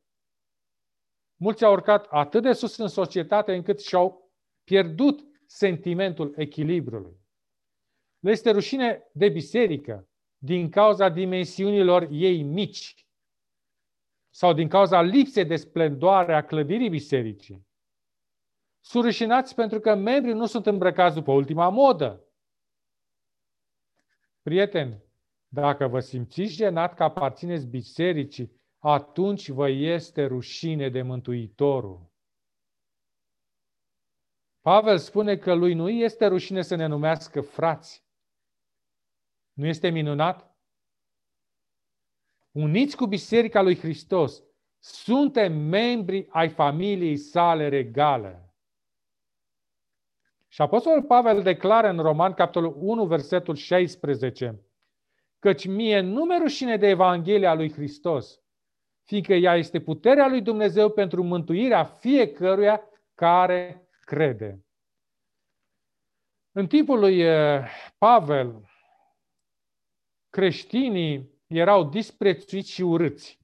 Mulți 1.35 1.63
au 1.63 1.71
urcat 1.71 2.05
atât 2.09 2.41
de 2.41 2.53
sus 2.53 2.77
în 2.77 2.87
societate 2.87 3.53
încât 3.53 3.79
și-au 3.79 4.31
pierdut 4.63 5.19
sentimentul 5.45 6.33
echilibrului. 6.37 7.19
Le 8.19 8.31
este 8.31 8.51
rușine 8.51 9.09
de 9.13 9.29
biserică 9.29 10.09
din 10.37 10.69
cauza 10.69 11.09
dimensiunilor 11.09 12.07
ei 12.11 12.43
mici 12.43 13.05
sau 14.33 14.53
din 14.53 14.67
cauza 14.67 15.01
lipsei 15.01 15.45
de 15.45 15.55
splendoare 15.55 16.35
a 16.35 16.45
clădirii 16.45 16.89
bisericii. 16.89 17.67
Sunt 18.79 19.03
rușinați 19.03 19.55
pentru 19.55 19.79
că 19.79 19.95
membrii 19.95 20.33
nu 20.33 20.45
sunt 20.45 20.65
îmbrăcați 20.65 21.15
după 21.15 21.31
ultima 21.31 21.69
modă. 21.69 22.25
Prieteni, 24.41 25.03
dacă 25.47 25.87
vă 25.87 25.99
simțiți 25.99 26.55
genat 26.55 26.93
că 26.93 27.03
aparțineți 27.03 27.67
bisericii, 27.67 28.61
atunci 28.77 29.49
vă 29.49 29.69
este 29.69 30.25
rușine 30.25 30.89
de 30.89 31.01
Mântuitorul. 31.01 32.09
Pavel 34.59 34.97
spune 34.97 35.37
că 35.37 35.53
lui 35.53 35.73
nu 35.73 35.89
este 35.89 36.25
rușine 36.25 36.61
să 36.61 36.75
ne 36.75 36.85
numească 36.85 37.41
frați. 37.41 38.05
Nu 39.53 39.65
este 39.65 39.89
minunat? 39.89 40.50
Uniți 42.51 42.95
cu 42.95 43.05
Biserica 43.05 43.61
lui 43.61 43.77
Hristos, 43.77 44.43
suntem 44.79 45.53
membri 45.53 46.27
ai 46.29 46.49
familiei 46.49 47.17
sale 47.17 47.67
regale. 47.67 48.55
Și 50.47 50.61
Apostolul 50.61 51.03
Pavel 51.03 51.41
declară 51.41 51.87
în 51.87 51.99
Roman, 51.99 52.33
capitolul 52.33 52.75
1, 52.77 53.05
versetul 53.05 53.55
16, 53.55 54.61
căci 55.39 55.65
mie 55.67 55.99
nu 55.99 56.23
mi 56.23 56.37
rușine 56.39 56.77
de 56.77 56.87
Evanghelia 56.87 57.53
lui 57.53 57.71
Hristos, 57.71 58.41
fiindcă 59.03 59.33
ea 59.33 59.55
este 59.55 59.79
puterea 59.79 60.27
lui 60.27 60.41
Dumnezeu 60.41 60.89
pentru 60.89 61.23
mântuirea 61.23 61.83
fiecăruia 61.83 62.81
care 63.15 63.87
crede. 63.99 64.65
În 66.51 66.67
timpul 66.67 66.99
lui 66.99 67.19
eh, 67.19 67.67
Pavel, 67.97 68.69
creștinii 70.29 71.40
erau 71.57 71.89
disprețuiți 71.89 72.71
și 72.71 72.81
urâți. 72.81 73.39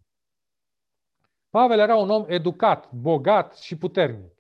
Pavel 1.50 1.80
era 1.80 1.96
un 1.96 2.10
om 2.10 2.26
educat, 2.28 2.92
bogat 2.92 3.58
și 3.58 3.78
puternic. 3.78 4.34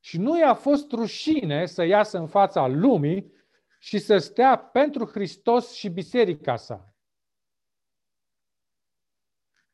Și 0.00 0.18
nu 0.18 0.38
i-a 0.38 0.54
fost 0.54 0.92
rușine 0.92 1.66
să 1.66 1.82
iasă 1.82 2.18
în 2.18 2.26
fața 2.26 2.66
lumii 2.66 3.32
și 3.78 3.98
să 3.98 4.18
stea 4.18 4.56
pentru 4.56 5.06
Hristos 5.06 5.72
și 5.72 5.88
biserica 5.88 6.56
sa. 6.56 6.94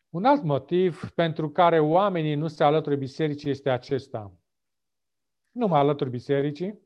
Un 0.08 0.24
alt 0.24 0.42
motiv 0.42 1.10
pentru 1.10 1.50
care 1.50 1.80
oamenii 1.80 2.34
nu 2.34 2.48
se 2.48 2.64
alătură 2.64 2.96
bisericii 2.96 3.50
este 3.50 3.70
acesta. 3.70 4.32
Nu 5.50 5.66
mă 5.66 5.76
alătur 5.76 6.08
bisericii, 6.08 6.78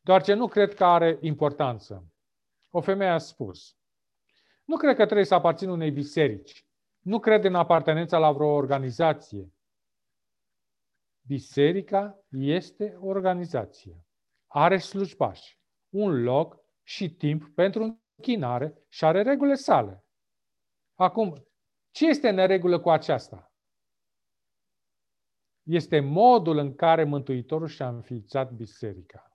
doar 0.00 0.22
ce 0.22 0.34
nu 0.34 0.48
cred 0.48 0.74
că 0.74 0.84
are 0.84 1.18
importanță. 1.20 2.06
O 2.70 2.80
femeie 2.80 3.10
a 3.10 3.18
spus, 3.18 3.76
nu 4.64 4.76
cred 4.76 4.96
că 4.96 5.04
trebuie 5.04 5.26
să 5.26 5.34
aparțin 5.34 5.68
unei 5.68 5.90
biserici. 5.90 6.66
Nu 7.00 7.18
cred 7.18 7.44
în 7.44 7.54
apartenența 7.54 8.18
la 8.18 8.32
vreo 8.32 8.48
organizație. 8.48 9.52
Biserica 11.26 12.24
este 12.30 12.96
o 13.00 13.06
organizație. 13.06 14.06
Are 14.46 14.78
slujbași 14.78 15.60
un 15.88 16.22
loc 16.22 16.60
și 16.82 17.14
timp 17.14 17.54
pentru 17.54 18.02
închinare 18.16 18.84
și 18.88 19.04
are 19.04 19.22
regulile 19.22 19.54
sale. 19.54 20.04
Acum, 20.94 21.46
ce 21.90 22.08
este 22.08 22.28
în 22.28 22.34
neregulă 22.34 22.80
cu 22.80 22.90
aceasta? 22.90 23.52
Este 25.62 26.00
modul 26.00 26.56
în 26.56 26.74
care 26.74 27.04
Mântuitorul 27.04 27.66
și-a 27.66 27.88
înființat 27.88 28.52
biserica. 28.52 29.31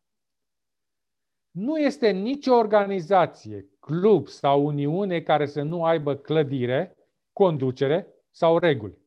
Nu 1.52 1.78
este 1.80 2.10
nicio 2.10 2.54
organizație, 2.54 3.70
club 3.80 4.28
sau 4.28 4.66
uniune 4.66 5.22
care 5.22 5.46
să 5.46 5.62
nu 5.62 5.84
aibă 5.84 6.16
clădire, 6.16 6.98
conducere 7.34 8.08
sau 8.30 8.58
reguli. 8.58 8.98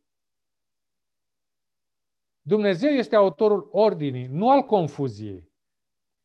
Dumnezeu 2.42 2.90
este 2.90 3.16
autorul 3.16 3.68
ordinii, 3.72 4.26
nu 4.26 4.50
al 4.50 4.62
confuziei. 4.62 5.50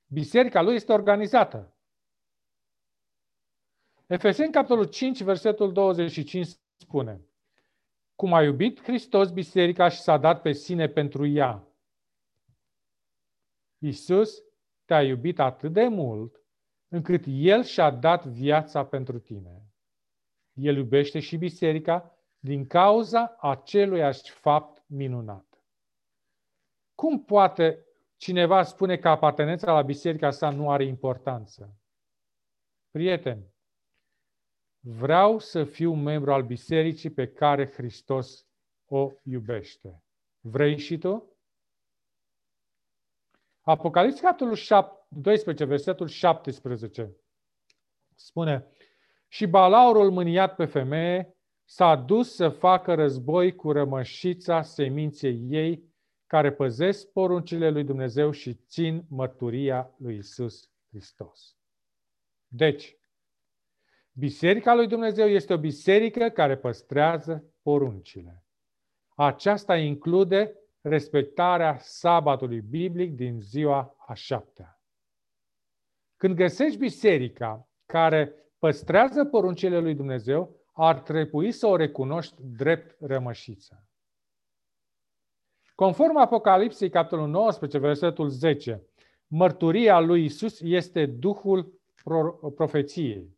Biserica 0.08 0.62
lui 0.62 0.76
este 0.76 0.92
organizată. 0.92 1.76
Efeseni, 4.08 4.52
capitolul 4.52 4.86
5, 4.86 5.24
versetul 5.24 5.72
25 5.72 6.48
spune 6.78 7.22
Cum 8.16 8.34
a 8.34 8.44
iubit 8.44 8.82
Hristos 8.82 9.32
biserica 9.32 9.90
și 9.90 10.00
s-a 10.00 10.18
dat 10.18 10.42
pe 10.42 10.52
sine 10.52 10.88
pentru 10.88 11.28
ea. 11.28 11.68
Iisus 13.78 14.45
te-a 14.86 15.04
iubit 15.04 15.40
atât 15.40 15.74
de 15.74 15.88
mult 15.88 16.40
încât 16.88 17.24
El 17.28 17.64
și-a 17.64 17.90
dat 17.90 18.26
viața 18.26 18.86
pentru 18.86 19.20
tine. 19.20 19.66
El 20.54 20.76
iubește 20.76 21.20
și 21.20 21.38
biserica 21.38 22.20
din 22.40 22.68
cauza 22.68 23.36
aceluiași 23.40 24.32
fapt 24.32 24.84
minunat. 24.88 25.64
Cum 26.96 27.24
poate 27.24 27.86
cineva 28.16 28.64
spune 28.64 28.98
că 28.98 29.10
apartenența 29.10 29.74
la 29.74 29.82
biserica 29.82 30.32
sa 30.32 30.50
nu 30.50 30.72
are 30.72 30.86
importanță? 30.86 31.80
Prieteni, 32.92 33.54
vreau 34.80 35.40
să 35.40 35.64
fiu 35.64 35.94
membru 35.94 36.34
al 36.34 36.44
bisericii 36.44 37.10
pe 37.10 37.32
care 37.32 37.72
Hristos 37.72 38.48
o 38.86 39.12
iubește. 39.24 40.04
Vrei 40.40 40.78
și 40.78 40.98
tu? 40.98 41.35
Apocalipsa, 43.68 44.22
capitolul 44.22 44.58
12, 45.08 45.66
versetul 45.66 46.08
17, 46.08 47.16
spune 48.16 48.68
Și 49.28 49.46
balaurul 49.46 50.12
mâniat 50.12 50.56
pe 50.56 50.66
femeie 50.66 51.38
s-a 51.64 51.96
dus 51.96 52.36
să 52.36 52.50
facă 52.50 52.94
război 52.94 53.56
cu 53.56 53.72
rămășița 53.72 54.62
seminței 54.62 55.46
ei, 55.50 55.94
care 56.28 56.54
păzesc 56.54 57.12
poruncile 57.12 57.70
lui 57.70 57.84
Dumnezeu 57.84 58.32
și 58.32 58.54
țin 58.54 59.06
mărturia 59.10 59.94
lui 59.98 60.16
Isus 60.16 60.70
Hristos. 60.90 61.58
Deci, 62.48 62.98
Biserica 64.18 64.74
lui 64.74 64.88
Dumnezeu 64.88 65.28
este 65.28 65.54
o 65.54 65.58
biserică 65.58 66.30
care 66.30 66.58
păstrează 66.58 67.54
poruncile. 67.62 68.44
Aceasta 69.16 69.78
include 69.78 70.56
respectarea 70.88 71.78
sabatului 71.78 72.62
biblic 72.62 73.16
din 73.16 73.40
ziua 73.40 73.96
a 74.08 74.14
șaptea. 74.14 74.80
Când 76.18 76.36
găsești 76.36 76.78
biserica 76.78 77.70
care 77.86 78.34
păstrează 78.60 79.26
poruncile 79.26 79.80
lui 79.80 79.96
Dumnezeu, 79.96 80.56
ar 80.74 81.00
trebui 81.00 81.52
să 81.52 81.68
o 81.68 81.76
recunoști 81.76 82.36
drept 82.40 82.96
rămășiță. 83.00 83.88
Conform 85.76 86.18
Apocalipsei, 86.18 86.90
capitolul 86.90 87.28
19, 87.28 87.78
versetul 87.78 88.30
10, 88.30 88.88
mărturia 89.28 90.00
lui 90.00 90.24
Isus 90.24 90.62
este 90.62 91.06
Duhul 91.06 91.82
profeției. 92.56 93.38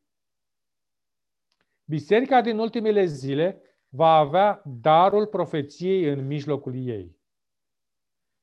Biserica 1.84 2.42
din 2.42 2.58
ultimele 2.58 3.06
zile 3.06 3.62
va 3.90 4.16
avea 4.16 4.62
darul 4.66 5.28
profeției 5.28 6.04
în 6.04 6.26
mijlocul 6.26 6.76
ei. 6.76 7.17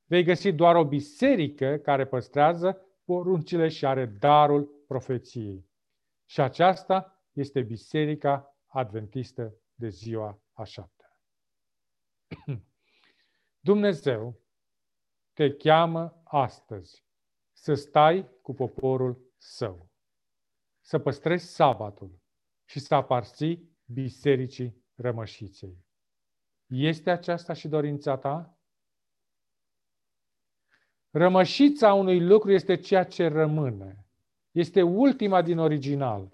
Vei 0.07 0.23
găsi 0.23 0.51
doar 0.51 0.75
o 0.75 0.85
biserică 0.85 1.77
care 1.77 2.07
păstrează 2.07 2.81
poruncile 3.03 3.67
și 3.67 3.85
are 3.85 4.05
darul 4.05 4.83
profeției. 4.87 5.69
Și 6.25 6.41
aceasta 6.41 7.23
este 7.31 7.61
Biserica 7.61 8.57
Adventistă 8.65 9.55
de 9.73 9.89
ziua 9.89 10.41
a 10.53 10.63
șaptea. 10.63 11.17
Dumnezeu 13.69 14.39
te 15.33 15.55
cheamă 15.55 16.21
astăzi 16.23 17.05
să 17.51 17.73
stai 17.73 18.29
cu 18.41 18.53
poporul 18.53 19.33
său, 19.37 19.89
să 20.81 20.99
păstrezi 20.99 21.45
sabatul 21.45 22.19
și 22.65 22.79
să 22.79 22.95
aparții 22.95 23.77
bisericii 23.85 24.85
rămășiței. 24.95 25.85
Este 26.65 27.09
aceasta 27.09 27.53
și 27.53 27.67
dorința 27.67 28.17
ta? 28.17 28.54
Rămășița 31.17 31.93
unui 31.93 32.19
lucru 32.19 32.51
este 32.51 32.75
ceea 32.75 33.03
ce 33.03 33.27
rămâne. 33.27 34.05
Este 34.51 34.81
ultima 34.81 35.41
din 35.41 35.57
original. 35.57 36.33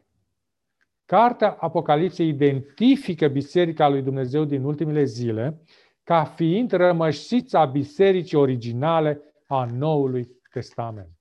Cartea 1.05 1.51
Apocalipsei 1.51 2.27
identifică 2.27 3.27
Biserica 3.27 3.87
lui 3.87 4.01
Dumnezeu 4.01 4.45
din 4.45 4.63
ultimele 4.63 5.03
zile 5.03 5.61
ca 6.03 6.23
fiind 6.23 6.71
rămășița 6.71 7.65
bisericii 7.65 8.37
originale 8.37 9.21
a 9.47 9.65
Noului 9.65 10.27
Testament. 10.51 11.17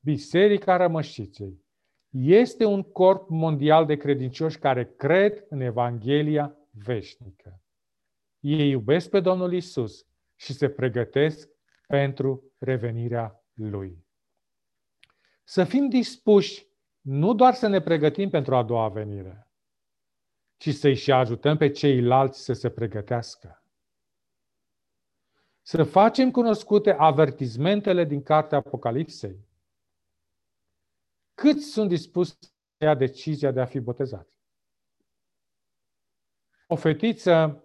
Biserica 0.00 0.76
Rămășiței 0.76 1.64
este 2.20 2.64
un 2.64 2.82
corp 2.82 3.28
mondial 3.28 3.86
de 3.86 3.96
credincioși 3.96 4.58
care 4.58 4.94
cred 4.96 5.46
în 5.48 5.60
Evanghelia 5.60 6.56
veșnică. 6.70 7.60
Ei 8.40 8.70
iubesc 8.70 9.10
pe 9.10 9.20
Domnul 9.20 9.52
Isus 9.52 10.06
și 10.36 10.52
se 10.52 10.68
pregătesc 10.68 11.48
pentru 11.86 12.52
revenirea 12.58 13.44
Lui. 13.54 14.06
Să 15.44 15.64
fim 15.64 15.88
dispuși 15.88 16.66
nu 17.00 17.34
doar 17.34 17.54
să 17.54 17.66
ne 17.66 17.80
pregătim 17.80 18.30
pentru 18.30 18.56
a 18.56 18.62
doua 18.62 18.88
venire, 18.88 19.50
ci 20.56 20.74
să-i 20.74 20.94
și 20.94 21.12
ajutăm 21.12 21.56
pe 21.56 21.70
ceilalți 21.70 22.44
să 22.44 22.52
se 22.52 22.70
pregătească. 22.70 23.64
Să 25.62 25.82
facem 25.82 26.30
cunoscute 26.30 26.92
avertizmentele 26.92 28.04
din 28.04 28.22
cartea 28.22 28.58
Apocalipsei. 28.58 29.48
Cât 31.34 31.62
sunt 31.62 31.88
dispuși 31.88 32.30
să 32.30 32.84
ia 32.84 32.94
decizia 32.94 33.50
de 33.50 33.60
a 33.60 33.64
fi 33.64 33.80
botezați? 33.80 34.34
O 36.66 36.76
fetiță 36.76 37.64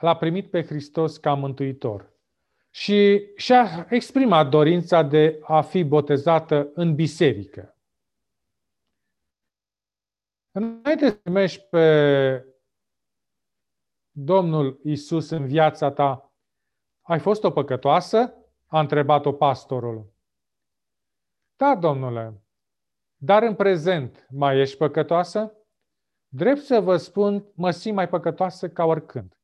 l-a 0.00 0.16
primit 0.16 0.50
pe 0.50 0.62
Hristos 0.62 1.16
ca 1.16 1.34
mântuitor 1.34 2.14
și 2.70 3.30
și-a 3.36 3.86
exprimat 3.90 4.48
dorința 4.48 5.02
de 5.02 5.38
a 5.42 5.60
fi 5.60 5.84
botezată 5.84 6.70
în 6.74 6.94
biserică. 6.94 7.76
Înainte 10.50 11.08
să 11.08 11.14
primești 11.14 11.64
pe 11.70 12.44
Domnul 14.10 14.80
Isus 14.84 15.30
în 15.30 15.46
viața 15.46 15.90
ta, 15.90 16.32
ai 17.02 17.18
fost 17.18 17.44
o 17.44 17.50
păcătoasă? 17.50 18.34
A 18.66 18.80
întrebat-o 18.80 19.32
pastorul. 19.32 20.14
Da, 21.56 21.76
domnule, 21.76 22.42
dar 23.16 23.42
în 23.42 23.54
prezent 23.54 24.26
mai 24.30 24.58
ești 24.60 24.76
păcătoasă? 24.76 25.52
Drept 26.28 26.60
să 26.60 26.80
vă 26.80 26.96
spun, 26.96 27.46
mă 27.54 27.70
simt 27.70 27.94
mai 27.94 28.08
păcătoasă 28.08 28.68
ca 28.68 28.84
oricând. 28.84 29.35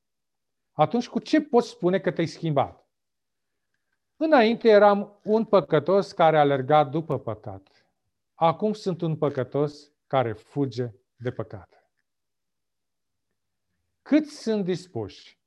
Atunci 0.73 1.09
cu 1.09 1.19
ce 1.19 1.41
poți 1.41 1.69
spune 1.69 2.01
că 2.01 2.11
te-ai 2.11 2.27
schimbat? 2.27 2.87
Înainte 4.17 4.69
eram 4.69 5.21
un 5.25 5.45
păcătos 5.45 6.13
care 6.13 6.39
alerga 6.39 6.85
după 6.85 7.19
păcat. 7.19 7.87
Acum 8.35 8.73
sunt 8.73 9.01
un 9.01 9.17
păcătos 9.17 9.93
care 10.07 10.33
fuge 10.33 10.91
de 11.17 11.33
păcat. 11.33 11.91
Cât 14.03 14.27
sunt 14.27 14.65
dispuși 14.65 15.41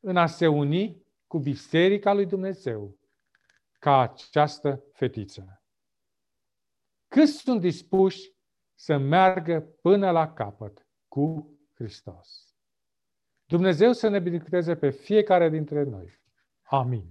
în 0.00 0.16
a 0.16 0.26
se 0.26 0.46
uni 0.46 1.06
cu 1.26 1.38
Biserica 1.38 2.12
lui 2.12 2.26
Dumnezeu 2.26 2.98
ca 3.78 4.00
această 4.00 4.84
fetiță? 4.92 5.62
Cât 7.08 7.28
sunt 7.28 7.60
dispuși 7.60 8.34
să 8.74 8.96
meargă 8.96 9.60
până 9.60 10.10
la 10.10 10.32
capăt 10.32 10.86
cu 11.08 11.56
Hristos? 11.74 12.51
Dumnezeu 13.52 13.92
să 13.92 14.08
ne 14.08 14.18
binecuvânteze 14.18 14.74
pe 14.74 14.90
fiecare 14.90 15.48
dintre 15.48 15.82
noi. 15.82 16.20
Amin. 16.62 17.04